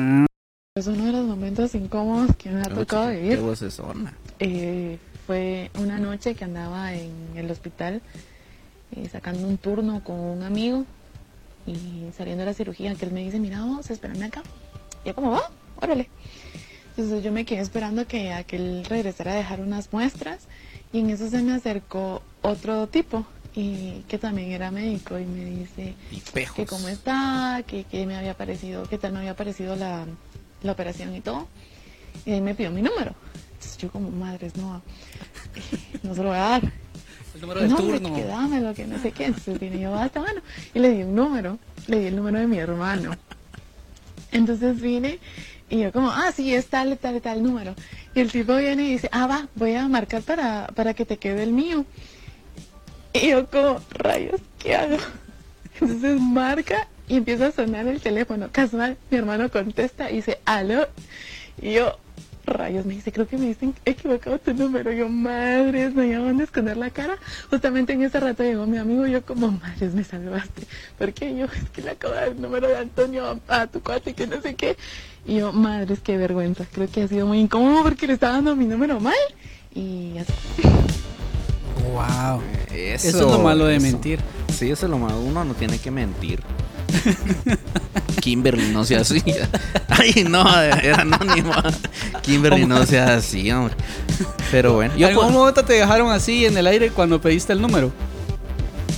[0.76, 3.38] Es uno de los momentos incómodos que me ha tocado Qué vivir.
[3.40, 4.14] vocesona.
[4.40, 8.02] Eh, fue una noche que andaba en el hospital
[8.96, 10.86] eh, sacando un turno con un amigo
[11.66, 14.44] y saliendo de la cirugía que él me dice, mira vos, espérame acá.
[15.04, 15.50] Y yo como, va,
[15.82, 16.10] órale.
[16.92, 20.48] Entonces yo me quedé esperando que, a que él regresara a dejar unas muestras
[20.94, 25.44] y en eso se me acercó otro tipo y que también era médico y me
[25.46, 26.56] dice, Y pejos.
[26.56, 30.06] que cómo está, que, que me había parecido, qué tal me había parecido la,
[30.62, 31.48] la operación y todo.
[32.26, 33.14] Y ahí me pidió mi número.
[33.66, 34.82] Entonces yo como madres, no,
[36.04, 36.72] no se lo voy a dar.
[37.34, 38.16] El número de no, turno.
[38.16, 39.26] que dámelo, que no sé qué.
[39.26, 40.42] Entonces vine yo, hasta bueno.
[40.74, 41.58] Y le di un número,
[41.88, 43.12] le di el número de mi hermano.
[44.32, 45.20] Entonces vine
[45.70, 47.74] y yo como, ah, sí, es tal, tal, tal número.
[48.14, 51.18] Y el tipo viene y dice, ah, va, voy a marcar para, para que te
[51.18, 51.86] quede el mío.
[53.14, 54.98] Y yo como, rayos, ¿qué hago?
[55.82, 58.50] Entonces marca y empieza a sonar el teléfono.
[58.52, 60.88] Casual, mi hermano contesta y dice, aló.
[61.60, 61.98] Y yo,
[62.46, 64.92] rayos, me dice, creo que me dicen equivocado tu número.
[64.92, 67.18] Yo, madres, me llaman a esconder la cara.
[67.50, 70.64] Justamente en ese rato llegó mi amigo y yo como, madres, me salvaste.
[70.98, 73.82] Porque yo, es que le acabo de dar el número de Antonio a, a tu
[73.82, 74.78] cuate que no sé qué.
[75.26, 76.66] Y yo, madres, qué vergüenza.
[76.72, 79.14] Creo que ha sido muy incómodo porque le estaba dando mi número mal.
[79.74, 80.32] Y así.
[81.94, 82.42] Wow.
[82.74, 83.86] Eso, Eso es lo malo de eso.
[83.86, 84.20] mentir.
[84.54, 85.20] Sí, eso es lo malo.
[85.20, 86.42] Uno no tiene que mentir.
[88.22, 89.22] Kimberly, no sea así.
[89.98, 91.52] Ay, no, era anónimo.
[92.22, 93.76] Kimberly, no sea así, hombre.
[94.52, 97.62] Pero bueno, ¿En yo algún momento te dejaron así en el aire cuando pediste el
[97.62, 97.92] número?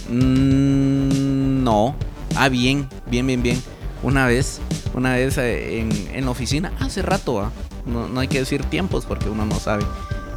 [0.10, 1.96] Mm, no.
[2.36, 3.62] Ah, bien, bien, bien, bien.
[4.04, 4.60] Una vez,
[4.94, 7.52] una vez eh, en, en la oficina, hace rato, ¿ah?
[7.86, 9.84] no, no hay que decir tiempos porque uno no sabe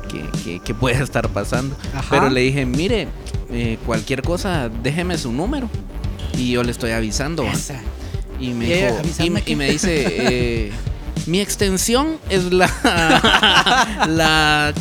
[0.09, 1.77] qué, qué- qué puede estar pasando.
[1.95, 2.07] Ajá.
[2.11, 3.09] Pero le dije, mire,
[3.51, 5.69] eh, cualquier cosa, déjeme su número.
[6.37, 7.45] Y yo le estoy avisando.
[7.45, 7.81] Esa.
[8.41, 10.73] Y me, dijo- y, "Avísame me- que-" y me dice, eh,
[11.27, 12.67] mi extensión es la,
[14.09, 14.73] la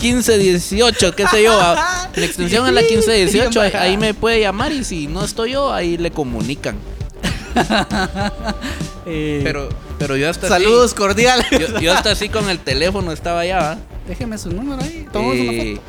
[0.00, 1.58] 1518, qué sé yo.
[2.16, 5.72] Mi extensión es la 1518, ahí, ahí me puede llamar y si no estoy yo,
[5.72, 6.76] ahí le comunican.
[9.06, 9.68] Eh, Pero,
[9.98, 11.46] pero yo hasta saludos cordiales.
[11.50, 13.78] yo, yo hasta así con el teléfono estaba allá, ¿va?
[14.08, 15.06] Déjeme su número ahí.
[15.12, 15.80] Tomamos una Eh,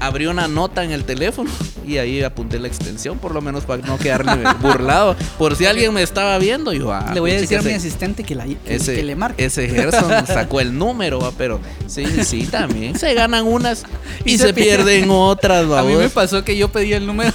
[0.00, 1.50] abrí una nota en el teléfono
[1.86, 5.16] y ahí apunté la extensión, por lo menos para no quedarme burlado.
[5.38, 7.10] Por si alguien me estaba viendo, yo, ah.
[7.12, 9.44] Le voy a decir a mi asistente que, la, que, ese, que le marque.
[9.44, 11.32] ese Gerson sacó el número, ¿va?
[11.36, 13.84] pero sí, sí, también se ganan unas
[14.24, 15.10] y, Y se, se pierden.
[15.10, 17.32] otras, A mí me pasó que yo pedí el número.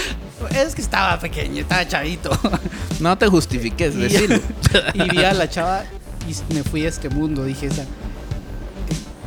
[0.50, 2.30] es que estaba pequeño, estaba chavito.
[3.00, 4.40] No te justifiques, decirlo.
[4.94, 5.84] y vi a la chava
[6.28, 7.44] y me fui a este mundo.
[7.44, 7.84] Dije, esa,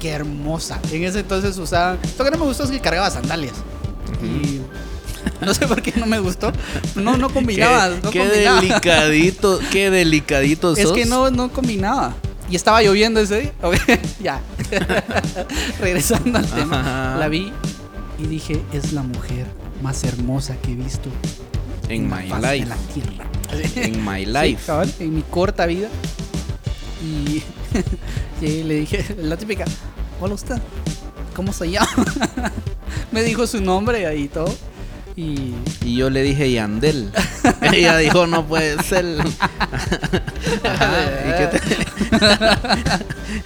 [0.06, 0.80] qué hermosa.
[0.92, 1.98] En ese entonces usaba.
[2.20, 3.56] Lo que no me gustó es que cargaba sandalias.
[4.24, 4.62] Y
[5.44, 6.52] no sé por qué no me gustó.
[6.96, 7.90] No, no combinaba.
[7.90, 8.62] qué no qué combinaba.
[8.62, 10.92] delicadito, qué delicadito Es sos.
[10.94, 12.14] que no, no combinaba.
[12.52, 13.54] Y estaba lloviendo ese día.
[14.22, 14.42] ya.
[15.80, 16.80] Regresando al tema.
[16.82, 17.18] Ajá.
[17.18, 17.52] La vi
[18.20, 19.48] y dije, es la mujer
[19.82, 21.10] más hermosa que he visto
[21.90, 22.66] En la my de life.
[22.70, 23.26] la tierra.
[23.76, 24.64] En my Sí, life.
[24.68, 25.88] cabal, en mi corta vida.
[28.42, 29.64] Y, le dije, la típica,
[30.20, 30.58] hola usted,
[31.36, 31.88] ¿cómo se llama?
[33.12, 34.54] Me dijo su nombre ahí y todo.
[35.16, 37.14] Y Y yo le dije Yandel.
[37.74, 39.06] Ella dijo, no puede ser.
[40.64, 40.92] Ajá,
[41.26, 41.62] ¿Y, qué te...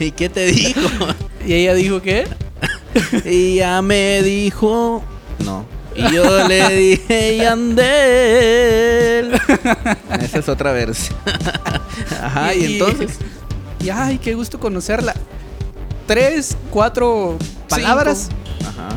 [0.06, 0.82] ¿Y qué te dijo?
[1.46, 2.28] Y ella dijo que
[3.26, 5.04] Y ella me dijo.
[5.46, 5.66] No.
[5.96, 9.34] Y yo le dije Yandel.
[10.22, 11.16] Esa es otra versión.
[12.22, 13.20] Ajá, y, entonces.
[13.82, 15.14] Y ay, qué gusto conocerla.
[16.08, 17.38] Tres, cuatro
[17.70, 18.30] palabras.
[18.30, 18.70] Cinco.
[18.70, 18.90] Ajá.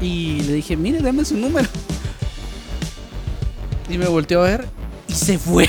[0.00, 1.68] Y le dije, mire, dame su número.
[3.88, 4.66] Y me volteó a ver
[5.08, 5.68] y se fue.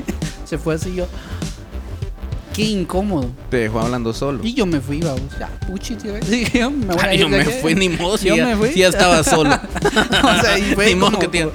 [0.44, 1.06] se fue así yo.
[2.54, 3.30] Qué incómodo.
[3.50, 4.40] Te dejó hablando solo.
[4.42, 5.22] Y yo me fui, vamos.
[5.38, 6.14] Ya, puchi, tío.
[6.54, 8.18] Yo me voy Ay, yo me fui ni modo.
[8.18, 8.72] Si Yo ya, me fui.
[8.72, 9.50] si ya estaba solo.
[9.54, 11.50] o sea, y fue Ni modo como- que tiene-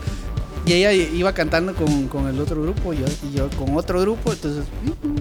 [0.65, 3.99] Y ella iba cantando con, con el otro grupo y yo, y yo con otro
[4.01, 4.31] grupo.
[4.31, 5.15] Entonces, mm, mm,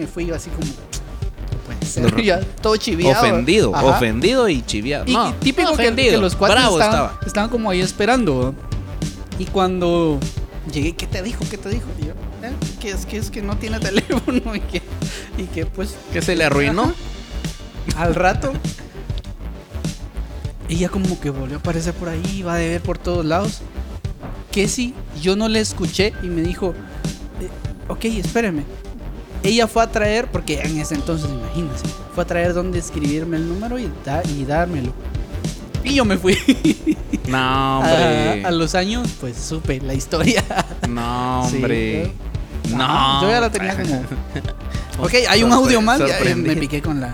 [0.00, 0.66] me fui así como.
[2.22, 3.20] Ya todo chiviado.
[3.22, 3.86] Ofendido, Ajá.
[3.86, 5.04] ofendido y chiviado.
[5.06, 7.20] Y, No, típico que, que los cuatro estaban, estaba.
[7.26, 8.54] estaban como ahí esperando.
[9.38, 10.18] Y cuando
[10.72, 11.44] llegué, ¿qué te dijo?
[11.50, 11.86] ¿Qué te dijo?
[12.00, 14.82] Y yo, "Eh, que es que es que no tiene teléfono y que,
[15.38, 16.92] y que pues Que se le arruinó.
[17.96, 18.52] al rato
[20.68, 23.60] ella como que volvió a aparecer por ahí, va a ver por todos lados.
[24.52, 26.74] Que si yo no le escuché y me dijo,
[27.40, 27.48] eh,
[27.88, 28.62] ok, espéreme.
[29.42, 31.84] Ella fue a traer, porque en ese entonces, imagínense,
[32.14, 34.92] fue a traer donde escribirme el número y, da- y dármelo.
[35.84, 36.36] Y yo me fui.
[37.28, 38.42] No, hombre.
[38.42, 40.42] a, a los años, pues supe la historia.
[40.88, 42.12] No, Sí, hombre.
[42.70, 42.82] No.
[42.84, 44.02] Ajá, Yo ya la tenía como.
[45.00, 45.98] Ok, hay un audio más.
[46.00, 47.12] ya, me piqué con la,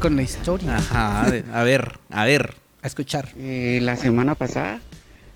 [0.00, 0.76] con la historia.
[0.76, 1.30] Ajá, a
[1.64, 2.54] ver, a ver.
[2.82, 3.28] A escuchar.
[3.36, 4.80] Eh, la semana pasada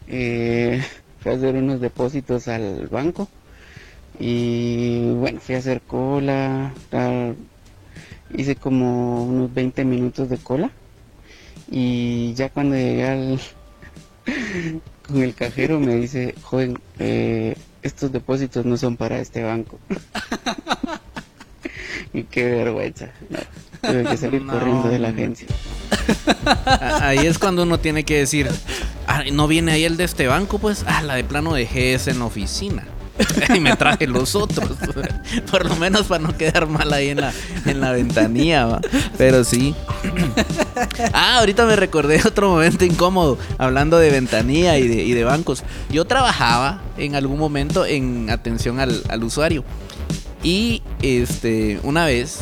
[0.08, 0.82] eh,
[1.26, 3.28] fui a hacer unos depósitos al banco
[4.20, 7.34] y bueno, fui a hacer cola, tal.
[8.32, 10.70] hice como unos 20 minutos de cola
[11.68, 13.40] y ya cuando llegué al
[15.08, 19.80] con el cajero me dice, joven, eh, estos depósitos no son para este banco.
[22.12, 23.10] y qué vergüenza.
[23.28, 23.38] no,
[23.82, 25.48] tuve que salir No, corriendo de la agencia.
[27.00, 28.48] Ahí es cuando uno tiene que decir,
[29.06, 32.10] "Ah, no viene ahí el de este banco, pues, ah, la de plano dejé esa
[32.10, 32.84] en la oficina.
[33.54, 34.72] y me traje los otros.
[35.50, 37.32] Por lo menos para no quedar mal ahí en la,
[37.64, 38.80] en la ventanilla, ¿va?
[39.16, 39.74] Pero sí.
[41.12, 45.62] Ah, ahorita me recordé otro momento incómodo, hablando de ventanilla y de, y de bancos.
[45.90, 49.64] Yo trabajaba en algún momento en atención al, al usuario.
[50.42, 52.40] Y este, una vez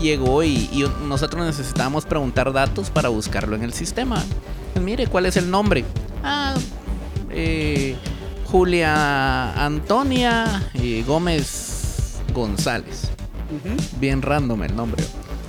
[0.00, 4.22] llegó y, y nosotros necesitábamos preguntar datos para buscarlo en el sistema.
[4.80, 5.84] Mire, ¿cuál es el nombre?
[6.22, 6.54] Ah,
[7.30, 7.96] eh,
[8.46, 13.10] Julia Antonia eh, Gómez González.
[14.00, 15.04] Bien random el nombre.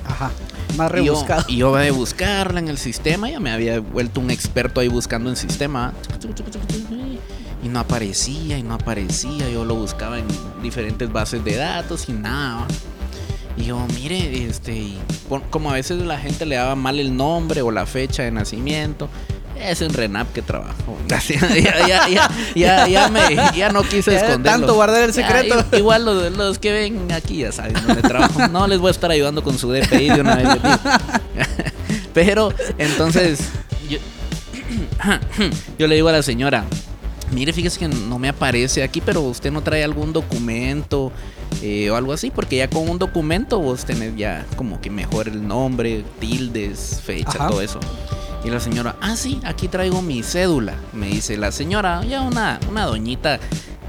[0.07, 0.31] Ajá.
[0.77, 1.45] Más Y yo- rebuscado.
[1.47, 5.29] Y yo, de buscarla en el sistema, ya me había vuelto un experto ahí buscando
[5.29, 5.93] en sistema.
[7.63, 9.49] Y no aparecía, y no aparecía.
[9.49, 10.25] Yo lo buscaba en
[10.61, 12.65] diferentes bases de datos y nada.
[13.57, 14.99] Y yo, mire, este, y
[15.29, 18.31] por- como a veces la gente le daba mal el nombre o la fecha de
[18.31, 19.09] nacimiento.
[19.59, 20.97] Es un Renap que trabajo.
[21.07, 21.21] Ya,
[21.87, 23.21] ya, ya, ya, ya me,
[23.55, 24.43] ya no quise esconderlo.
[24.59, 25.63] tanto guardar el secreto.
[25.77, 28.47] igual los, los que ven aquí ya saben dónde trabajo.
[28.47, 30.47] No les voy a estar ayudando con su DPI de una vez.
[32.13, 33.39] Pero entonces
[33.89, 33.99] yo,
[35.77, 36.65] yo le digo a la señora,
[37.33, 41.11] mire, fíjese que no me aparece aquí, pero usted no trae algún documento
[41.61, 45.27] eh, o algo así, porque ya con un documento vos tenés ya como que mejor
[45.27, 47.47] el nombre, tildes, fecha, Ajá.
[47.49, 47.79] todo eso.
[48.45, 50.73] Y la señora, ah, sí, aquí traigo mi cédula.
[50.91, 53.39] Me dice la señora, ya una, una doñita,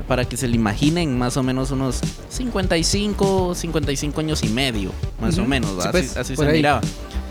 [0.06, 5.38] para que se le imaginen más o menos unos 55, 55 años y medio, más
[5.38, 6.58] o menos, pues, así, por se ahí.
[6.58, 6.80] miraba.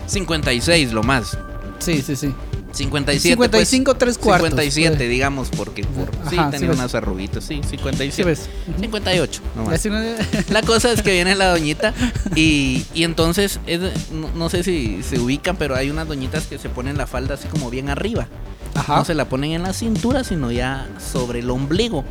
[0.06, 1.38] 56 lo más.
[1.78, 2.34] Sí, sí, sí.
[2.74, 3.36] 57.
[3.36, 4.50] pues, 55, tres cuartos.
[4.50, 5.08] 57, pues.
[5.08, 8.12] digamos, porque por, sí tenía sí unas arruguitas, sí, 57.
[8.12, 8.48] Sí, ves.
[8.68, 8.80] Ujú.
[8.80, 9.84] 58, nomás.
[9.86, 10.00] No-
[10.50, 11.94] La cosa es que viene la doñita
[12.36, 16.58] y, y entonces, es- no, no sé si se ubican, pero hay unas doñitas que
[16.58, 18.28] se ponen la falda así como bien arriba.
[18.74, 18.96] Ajá.
[18.96, 22.04] No se la ponen en la cintura, sino ya sobre el ombligo.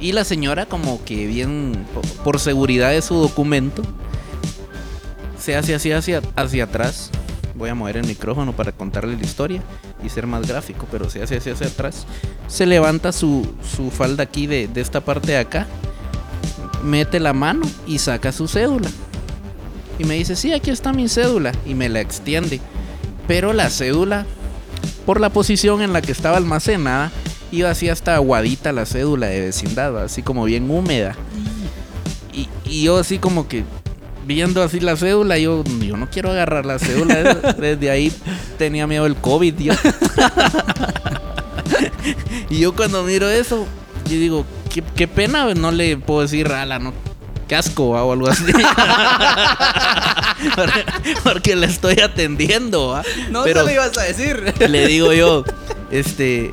[0.00, 3.82] Y la señora como que bien, po- por seguridad de su documento,
[5.38, 7.10] se hace así hacia, hacia atrás.
[7.54, 9.62] Voy a mover el micrófono para contarle la historia
[10.04, 12.06] y ser más gráfico, pero se hace hacia atrás.
[12.48, 13.46] Se levanta su,
[13.76, 15.66] su falda aquí de, de esta parte de acá,
[16.82, 18.90] mete la mano y saca su cédula.
[19.98, 21.52] Y me dice, sí, aquí está mi cédula.
[21.66, 22.60] Y me la extiende.
[23.28, 24.26] Pero la cédula,
[25.06, 27.12] por la posición en la que estaba almacenada,
[27.50, 31.14] iba así hasta aguadita la cédula de vecindad, así como bien húmeda.
[32.32, 33.64] Y, y yo así como que
[34.24, 37.14] viendo así la cédula, yo, yo no quiero agarrar la cédula.
[37.58, 38.12] Desde ahí
[38.58, 39.72] tenía miedo el COVID, yo.
[42.50, 43.66] y yo cuando miro eso,
[44.06, 46.92] yo digo, qué, qué pena, no le puedo decir, ala, no,
[47.48, 48.44] casco o algo así.
[50.56, 50.84] porque,
[51.22, 53.02] porque le estoy atendiendo, ¿va?
[53.30, 54.54] No Pero- se lo ibas a decir.
[54.58, 55.44] le digo yo,
[55.90, 56.52] este,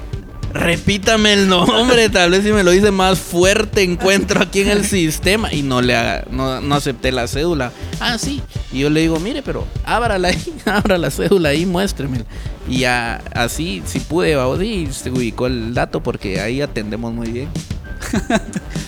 [0.53, 4.85] repítame el nombre, tal vez si me lo dice más fuerte encuentro aquí en el
[4.89, 7.71] sistema y no le haga, no, no acepté la cédula.
[7.99, 8.41] Ah, sí.
[8.71, 12.25] Y yo le digo, mire, pero ábrala ahí, abra la cédula ahí, muéstremela.
[12.67, 17.31] Y ya, así, si pude, vamos, y se ubicó el dato porque ahí atendemos muy
[17.31, 17.49] bien.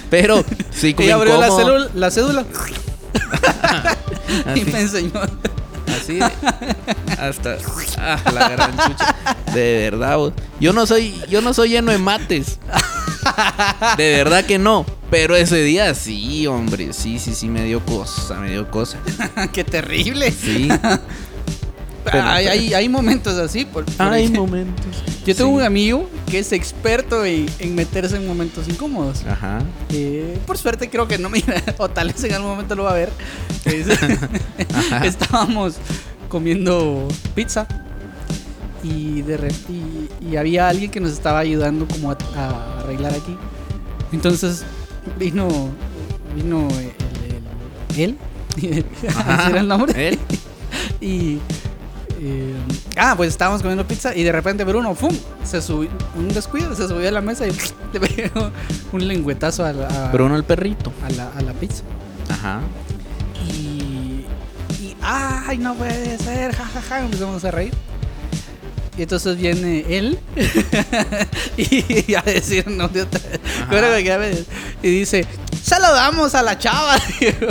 [0.09, 2.45] Pero, sí, como Y abrió la célula, la cédula
[4.55, 5.11] y me enseñó.
[5.95, 6.19] Así
[7.21, 7.57] hasta
[7.97, 9.15] ah, la gran chucha.
[9.53, 10.33] De verdad, vos.
[10.59, 12.59] yo no soy yo no soy lleno de mates.
[13.97, 14.85] De verdad que no.
[15.09, 18.97] Pero ese día sí, hombre, sí, sí, sí, me dio cosa, me dio cosa.
[19.53, 20.31] Qué terrible.
[20.31, 20.69] Sí.
[22.11, 23.65] Hay, hay, hay momentos así.
[23.65, 24.85] Por, por Hay ejemplo, momentos.
[25.25, 25.55] Yo tengo Sí.
[25.57, 29.23] un amigo que es experto en, en meterse en momentos incómodos.
[29.25, 29.59] Ajá.
[29.91, 31.43] Eh, por suerte creo que no me
[31.77, 33.09] o tal vez en algún momento lo va a ver.
[33.65, 33.87] Es-
[35.03, 35.75] estábamos
[36.29, 37.67] comiendo pizza
[38.83, 43.13] y de re- y, y había alguien que nos estaba ayudando como a, a arreglar
[43.13, 43.35] aquí.
[44.11, 44.63] Entonces
[45.19, 45.47] vino
[46.35, 46.91] vino el,
[47.95, 48.17] el- él.
[48.57, 48.83] ¿Ese
[49.49, 50.19] era el nombre Él.
[50.99, 51.37] y
[52.23, 52.53] eh,
[52.97, 55.15] ah pues estábamos comiendo pizza y de repente Bruno ¡fum!
[55.43, 57.51] se subió un descuido se subió a la mesa y
[57.93, 58.51] le pegó
[58.91, 60.93] un lengüetazo a la, a- Bruno el perrito.
[61.03, 61.83] a la, a la pizza.
[62.29, 62.59] Ajá.
[63.49, 64.25] y,
[64.79, 67.73] y ay no puede ser jajaja empezamos a reír.
[68.97, 70.19] Y entonces viene él
[71.57, 73.19] y a decir no de otra
[74.19, 74.43] me-
[74.83, 75.25] y dice
[75.63, 76.95] saludamos a la chava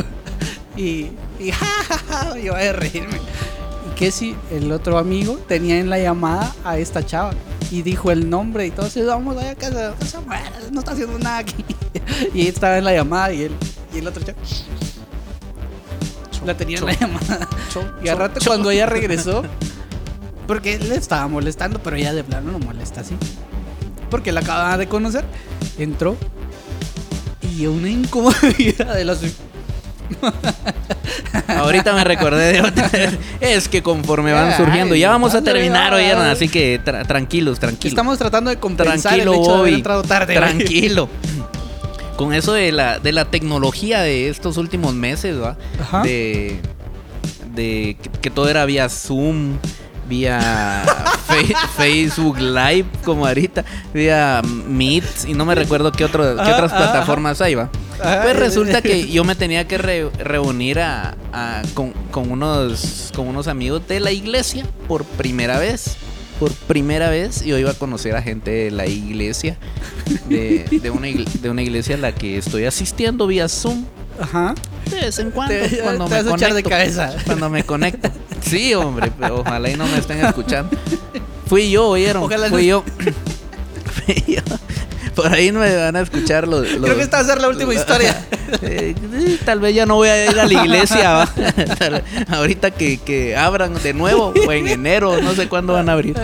[0.77, 1.09] y
[1.41, 3.19] y jajaja yo voy a reírme
[4.01, 7.33] que si el otro amigo tenía en la llamada a esta chava
[7.71, 9.95] y dijo el nombre y todo así vamos allá a casa
[10.73, 11.65] no está haciendo nada aquí
[12.35, 13.53] y estaba en la llamada y él
[13.95, 14.39] y el otro chavo
[16.45, 17.49] la tenía en la llamada.
[18.03, 19.43] Y al rato cuando ella regresó,
[20.47, 23.17] porque le estaba molestando, pero ella de plano no molesta así.
[24.11, 25.25] Porque la acababa de conocer,
[25.79, 26.17] entró
[27.57, 29.21] y una incomodidad de los...
[31.49, 32.91] Ahorita me recordé de otra.
[33.41, 37.59] Es que conforme van Ay, surgiendo, ya vamos a terminar, oyeron, así que tra- tranquilos,
[37.59, 37.93] tranquilos.
[37.93, 39.75] Estamos tratando de compensar Tranquilo, el hecho de haber Bobby.
[39.75, 40.35] entrado tarde.
[40.35, 41.09] Tranquilo.
[42.17, 45.57] Con eso de la, de la tecnología de estos últimos meses, ¿va?
[45.81, 46.03] Ajá.
[46.03, 46.59] De,
[47.55, 49.57] de que, que todo era vía Zoom,
[50.11, 50.85] vía
[51.27, 56.73] Fe- Facebook Live, como ahorita, vía Meet, y no me recuerdo qué, otro, qué otras
[56.73, 57.71] plataformas hay, ¿va?
[58.23, 63.29] Pues resulta que yo me tenía que re- reunir a, a- con, con unos, con
[63.29, 65.97] unos amigos de la iglesia por primera vez.
[66.39, 69.59] Por primera vez yo iba a conocer a gente de la iglesia,
[70.29, 73.85] de, de una, igle- de una iglesia a la que estoy asistiendo vía Zoom
[74.21, 74.55] Ajá.
[74.91, 75.55] de vez en cuando.
[75.55, 76.71] Te- cuando te me vas a echar de conecto.
[76.71, 77.15] cabeza.
[77.27, 78.11] Cuando me conecto.
[78.43, 80.77] Sí, hombre, pero ojalá y no me estén escuchando.
[81.47, 82.23] Fui yo, oyeron.
[82.23, 82.83] Ojalá fui yo.
[84.07, 84.43] Fui yo.
[85.15, 86.67] Por ahí no me van a escuchar los.
[86.67, 88.17] los- Creo que esta va a ser la última historia.
[88.63, 88.95] Eh,
[89.45, 91.29] tal vez ya no voy a ir a la iglesia.
[92.29, 96.17] Ahorita que, que abran de nuevo, o en enero, no sé cuándo van a abrir.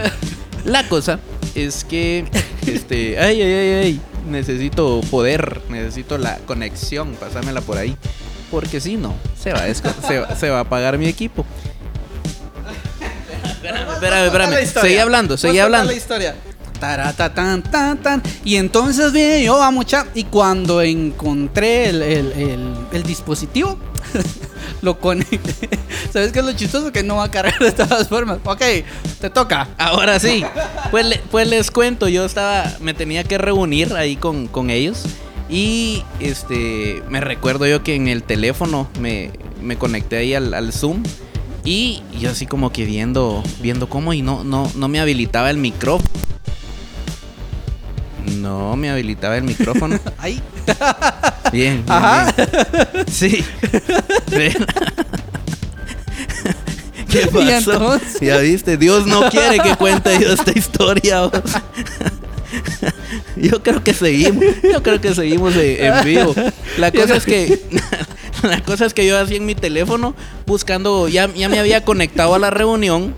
[0.65, 1.19] La cosa
[1.57, 2.25] es que,
[2.67, 7.97] este, ay, ay, ay, ay, necesito poder, necesito la conexión, pásamela por ahí.
[8.51, 11.45] Porque si no, se va, a se, va- se va a apagar mi equipo.
[13.45, 14.67] Espérame, espérame, espérame.
[14.67, 15.91] Seguí hablando, seguí hablando.
[15.91, 16.35] la historia.
[16.79, 18.23] Tan, tan, tan.
[18.45, 20.07] Y entonces viene yo a mucha.
[20.15, 23.79] Y cuando encontré el, el- el- el dispositivo,
[24.87, 25.69] lo conecté.
[26.13, 26.93] ¿Sabes qué es lo chistoso?
[26.93, 28.39] Que no va a cargar de todas formas.
[28.45, 28.63] Ok,
[29.21, 29.69] te toca.
[29.77, 30.45] Ahora sí,
[30.91, 35.03] pues, pues les cuento, yo estaba, me tenía que reunir ahí con, con ellos
[35.51, 40.73] y este, me recuerdo yo que en el teléfono me, me conecté ahí al, al
[40.73, 41.03] Zoom
[41.65, 45.59] y yo así como que viendo, viendo cómo y no, no, no me habilitaba el
[45.59, 46.09] micrófono.
[48.33, 49.99] No me habilitaba el micrófono.
[50.19, 50.43] Ahí.
[51.53, 52.33] Bien, bien, Ajá.
[52.37, 52.49] bien.
[53.11, 53.45] Sí.
[57.09, 57.73] ¿Qué Y pasó?
[57.73, 61.31] entonces- Ya viste, Dios no quiere que cuente yo esta historia.
[63.37, 66.35] Yo creo que seguimos, yo creo que seguimos en, vivo.
[66.79, 67.61] La cosa es que
[68.43, 70.15] la cosa es que yo así en mi teléfono
[70.47, 73.15] buscando ya, ya me había conectado a la reunión.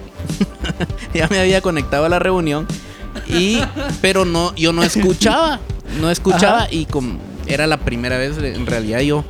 [1.15, 2.67] ya me había conectado a la reunión
[3.27, 3.59] y
[4.01, 5.61] pero no yo no escuchaba,
[6.01, 9.25] no escuchaba y con era la primera vez en realidad yo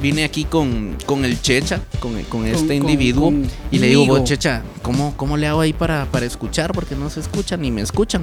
[0.00, 4.06] vine aquí con, con el Checha, con, con este con- individuo con y le digo,
[4.06, 6.72] vos Checha, ¿cómo, ¿cómo le hago ahí para, para escuchar?
[6.72, 8.22] Porque no se escuchan ni me escuchan.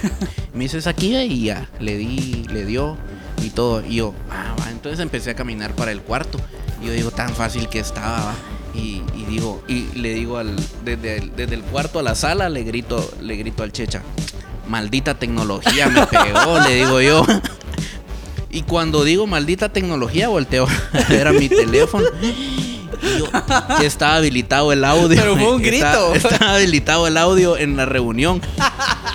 [0.54, 2.98] me dices aquí ve", y ya, le di, le dio
[3.42, 3.82] y todo.
[3.84, 4.70] Y yo, ah, va.
[4.70, 6.38] Entonces empecé a caminar para el cuarto.
[6.82, 8.34] Y yo digo, tan fácil que estaba, va.
[8.74, 10.54] Y, y digo, y le digo al,
[10.84, 14.02] desde, el, desde el cuarto a la sala, le grito, le grito al Checha,
[14.66, 17.24] maldita tecnología me pegó, le digo yo.
[18.50, 22.06] Y cuando digo maldita tecnología, volteo a ver a mi teléfono.
[22.22, 23.26] Y yo,
[23.82, 25.20] estaba habilitado el audio.
[25.20, 26.14] Pero fue un grito.
[26.14, 28.40] Estaba, habilitado el audio en la reunión.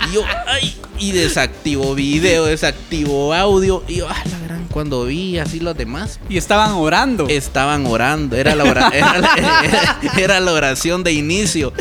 [0.10, 3.84] Y yo, ay, y desactivo video, desactivo audio.
[3.88, 4.39] Y yo, ah, la.
[4.72, 7.28] Cuando vi así los demás, Y estaban orando.
[7.28, 8.36] estaban orando.
[8.36, 11.74] Era la, ora- era, la- era- era la oración de inicio.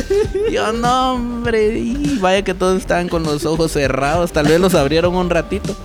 [0.50, 1.78] Yo, no, hombre.
[1.78, 4.32] Y vaya que todos estaban con los ojos cerrados.
[4.32, 5.76] Tal vez los abrieron un ratito.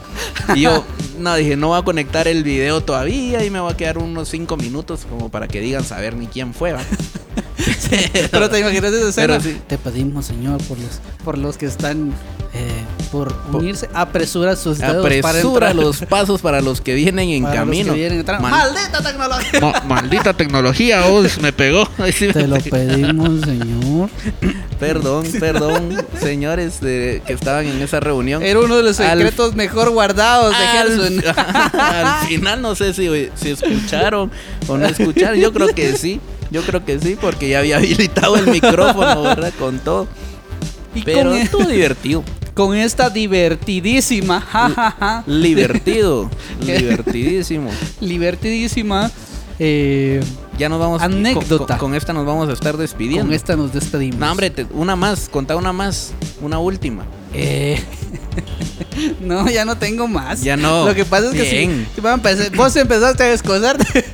[0.55, 0.83] Y yo,
[1.19, 3.43] no, dije, no voy a conectar el video todavía.
[3.43, 6.53] Y me voy a quedar unos cinco minutos como para que digan saber ni quién
[6.53, 6.73] fue.
[6.73, 6.81] ¿va?
[8.31, 9.37] Pero te imaginas esa escena.
[9.37, 9.61] Pero sí.
[9.67, 12.11] Te pedimos, Señor, por los, por los que están
[12.53, 12.83] eh,
[13.13, 17.93] por unirse, apresura sus dedos Apresura los pasos para los que vienen en Para camino.
[17.93, 18.25] vienen.
[18.25, 19.59] Mal- ¡Maldita tecnología!
[19.61, 21.87] Ma- maldita tecnología, oh, me pegó.
[21.99, 22.75] Ahí sí me Te lo pegó.
[22.75, 24.09] pedimos, Señor.
[24.79, 28.41] Perdón, perdón, señores de- que estaban en esa reunión.
[28.41, 31.23] Era uno de los Al- secretos mejor guardados de al,
[31.79, 34.31] al final no sé si, si escucharon
[34.67, 35.39] o no escucharon.
[35.39, 36.19] Yo creo que sí.
[36.49, 39.53] Yo creo que sí, porque ya había habilitado el micrófono, ¿verdad?
[39.59, 40.07] Con todo.
[40.95, 42.23] Y Pero con, estuvo divertido.
[42.53, 46.29] Con esta divertidísima, ja, ja, ja, Divertido.
[46.65, 46.77] ¿Qué?
[46.79, 47.69] Divertidísimo.
[48.01, 49.11] divertidísima,
[49.59, 50.21] eh,
[50.57, 51.01] Ya nos vamos.
[51.01, 51.77] Anécdota.
[51.77, 53.25] Con, con esta nos vamos a estar despidiendo.
[53.25, 54.19] con esta nos despedimos.
[54.19, 55.29] No, hombre, te- una más.
[55.29, 56.11] Contá una más.
[56.41, 57.05] Una última.
[57.33, 57.81] Eh,
[59.21, 60.41] no, ya no tengo más.
[60.43, 60.85] Ya no.
[60.85, 64.05] Lo que pasa es que si, vos empezaste a descosarte,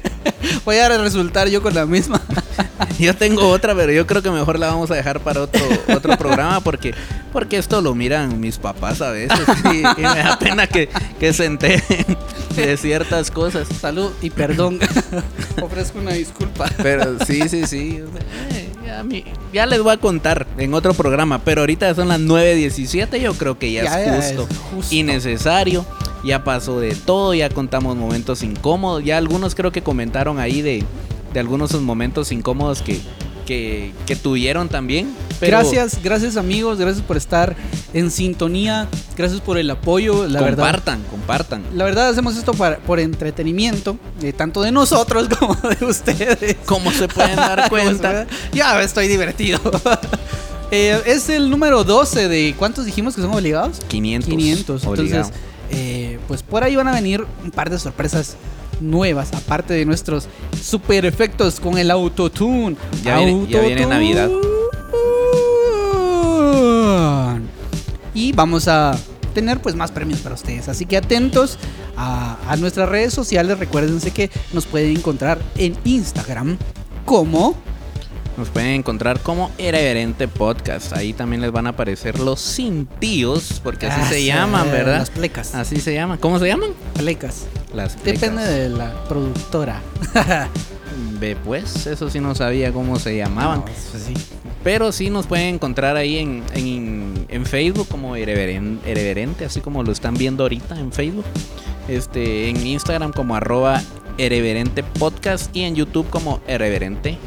[0.66, 2.22] voy a resultar yo con la misma.
[3.00, 5.62] Yo tengo otra, pero yo creo que mejor la vamos a dejar para otro,
[5.96, 6.94] otro programa porque,
[7.32, 11.32] porque esto lo miran mis papás a veces y, y me da pena que, que
[11.32, 11.82] se enteren
[12.56, 13.68] de ciertas cosas.
[13.80, 14.80] Salud y perdón.
[15.62, 16.70] Ofrezco una disculpa.
[16.82, 18.04] Pero sí, sí, sí.
[18.52, 19.24] eh, Ya, mi-
[19.54, 23.60] ya les voy a contar en otro programa, pero ahorita son las 9.17, yo creo
[23.60, 24.96] que ya, Ya, es ya justo es justo.
[24.96, 25.86] y necesario.
[26.24, 29.04] Ya pasó de todo, ya contamos momentos incómodos.
[29.06, 30.84] Ya algunos creo que comentaron ahí de,
[31.34, 33.00] de algunos momentos incómodos que,
[33.50, 35.12] que, que tuvieron también.
[35.40, 37.56] Pero Gracias, gracias amigos, gracias por estar
[37.96, 38.88] en sintonía,
[39.18, 40.66] gracias por el apoyo, la verdad.
[40.66, 41.64] compartan, compartan.
[41.74, 46.58] La verdad hacemos esto para, por entretenimiento, eh, tanto de nosotros como de ustedes.
[46.66, 48.28] Como se pueden dar cuenta.
[48.54, 49.60] ya estoy divertido.
[50.72, 53.80] Eh, es el número 12 de ¿cuántos dijimos que somos obligados?
[53.88, 54.30] 500.
[54.30, 54.86] 500.
[54.86, 55.22] obligado.
[55.24, 55.42] Entonces,
[55.72, 58.36] eh, pues por ahí van a venir un par de sorpresas
[58.80, 60.28] nuevas, aparte de nuestros
[60.62, 62.76] super efectos con el autotune.
[63.04, 64.30] Ya ya viene Navidad.
[68.14, 68.98] Y vamos a
[69.34, 70.68] tener pues más premios para ustedes.
[70.68, 71.58] Así que atentos
[71.96, 73.60] a, a nuestras redes sociales.
[73.60, 76.58] Recuérdense que nos pueden encontrar en Instagram
[77.06, 77.56] como
[78.40, 80.94] Nos pueden encontrar como Irreverente Podcast.
[80.94, 85.00] Ahí también les van a aparecer los cintíos, porque así Ah, se sí, llaman, ¿verdad?
[85.00, 85.54] Las plecas.
[85.56, 86.18] Así se llaman.
[86.20, 86.70] ¿Cómo se llaman?
[86.96, 87.48] Plecas.
[87.74, 88.50] Las Depende plecas.
[88.50, 89.82] de la productora.
[91.20, 93.60] Ve pues, eso sí no sabía cómo se llamaban.
[93.60, 94.14] No, sí.
[94.64, 99.84] Pero sí nos pueden encontrar ahí en, en, en Facebook como Irreveren- Irreverente, así como
[99.84, 101.26] lo están viendo ahorita en Facebook.
[101.90, 103.82] Este, en Instagram como arroba
[104.18, 107.18] Irreverente Podcast y en YouTube como Irreverente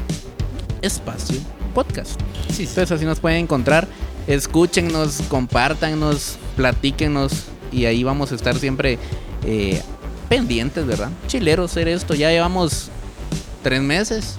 [0.83, 1.37] Espacio
[1.73, 2.21] Podcast.
[2.51, 2.63] Sí.
[2.63, 3.87] Entonces así nos pueden encontrar.
[4.27, 8.99] Escúchennos, compártanos, platíquenos y ahí vamos a estar siempre
[9.45, 9.81] eh,
[10.29, 11.09] pendientes, ¿verdad?
[11.27, 12.13] Chileros ser esto.
[12.13, 12.89] Ya llevamos
[13.63, 14.35] tres meses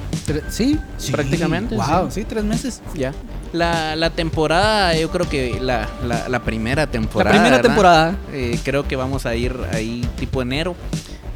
[0.49, 2.21] Sí, sí, Prácticamente, Wow, sí.
[2.21, 2.81] sí, tres meses.
[2.95, 3.13] ya.
[3.53, 7.31] La, la temporada, yo creo que la, la, la primera temporada.
[7.31, 7.69] la primera ¿verdad?
[7.71, 8.17] temporada.
[8.33, 10.75] Eh, creo que vamos a ir ahí tipo enero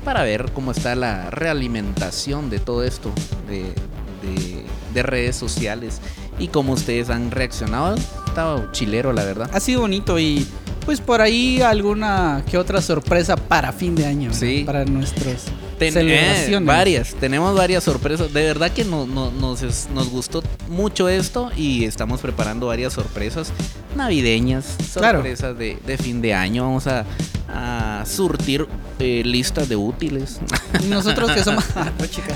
[0.05, 3.11] para ver cómo está la realimentación de todo esto
[3.47, 3.73] de,
[4.29, 4.65] de-
[4.95, 6.01] de redes sociales
[6.39, 7.97] y cómo ustedes han reaccionado.
[8.27, 9.51] Estaba chilero, la verdad.
[9.53, 10.47] Ha sido bonito y
[10.87, 14.33] pues por ahí alguna que otra sorpresa para fin de año.
[14.33, 14.63] Sí.
[14.65, 15.45] Para nuestros
[15.79, 18.33] Ten- eh, varias, tenemos varias sorpresas.
[18.33, 19.63] De verdad que no- no- nos,
[19.95, 23.53] nos gustó mucho esto y estamos preparando varias sorpresas
[23.97, 25.19] navideñas, Claro.
[25.19, 26.65] sorpresas de, de fin de año.
[26.65, 27.05] Vamos a,
[27.53, 28.67] a surtir
[28.99, 30.41] eh, listas de útiles.
[30.89, 31.65] Nosotros que somos.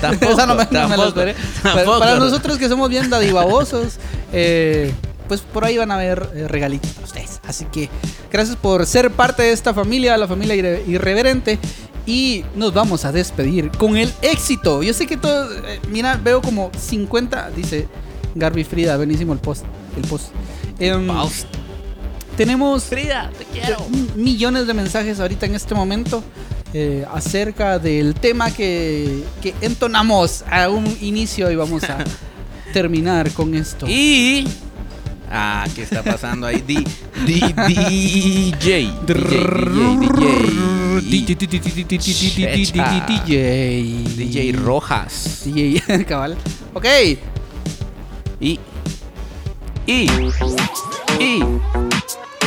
[0.01, 1.35] Tampoco, tampoco, esperé.
[1.63, 1.99] Para- tampoco.
[1.99, 3.99] Para nosotros que somos bien dadivosos,
[4.33, 4.93] eh,
[5.29, 7.41] pues por ahí van a haber eh, regalitos para ustedes.
[7.47, 7.89] Así que
[8.31, 11.59] gracias por ser parte de esta familia, la familia irre- irreverente.
[12.07, 14.83] Y nos vamos a despedir con el éxito.
[14.83, 15.53] Yo sé que todo.
[15.67, 17.51] eh, mira, veo como 50.
[17.55, 17.87] Dice
[18.35, 19.65] Garby Frida, buenísimo el post.
[19.97, 20.27] El post.
[21.07, 21.47] Paus.
[22.37, 23.77] tenemos Frida, te quiero.
[24.17, 26.25] millones de mensajes ahorita en este momento
[26.75, 31.99] eh, acerca del tema que, que entonamos a un inicio y vamos a
[32.73, 33.87] terminar con esto.
[33.89, 34.49] Y.
[35.35, 36.61] Ah, ¿qué está pasando ahí?
[36.61, 36.85] D,
[37.25, 38.53] D, DJ.
[38.61, 38.93] DJ,
[43.07, 44.53] DJ, DJ.
[44.53, 45.41] Rojas.
[45.47, 46.37] DJ, cabal.
[46.75, 46.85] Ok,
[48.41, 48.61] Y.
[49.87, 50.11] Y.
[51.19, 51.43] Y.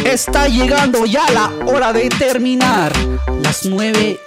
[0.05, 2.93] está llegando ya la hora de terminar.
[3.41, 4.19] Las 9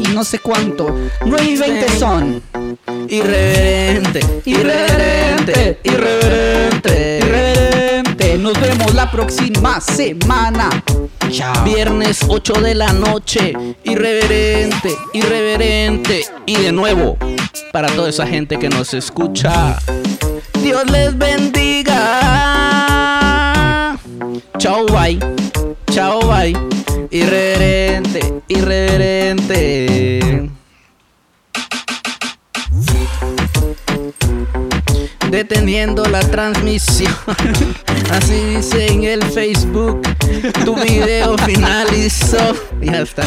[0.00, 0.94] y no sé cuánto.
[1.24, 2.42] 9 y 20 son.
[3.08, 7.18] Irreverente, irreverente, irreverente.
[7.18, 7.91] Irreverente.
[8.38, 10.70] Nos vemos la próxima semana.
[11.30, 11.64] Chao.
[11.64, 13.52] Viernes 8 de la noche,
[13.84, 16.24] irreverente, irreverente.
[16.46, 17.18] Y de nuevo,
[17.72, 19.78] para toda esa gente que nos escucha,
[20.62, 21.92] Dios les bendiga.
[24.58, 25.18] Chao, bye.
[25.90, 26.56] Chao, bye.
[27.10, 30.21] Irreverente, irreverente.
[35.32, 37.16] Deteniendo la transmisión.
[38.10, 40.02] Así dice en el Facebook.
[40.62, 42.54] Tu video finalizó.
[42.82, 43.24] Ya está.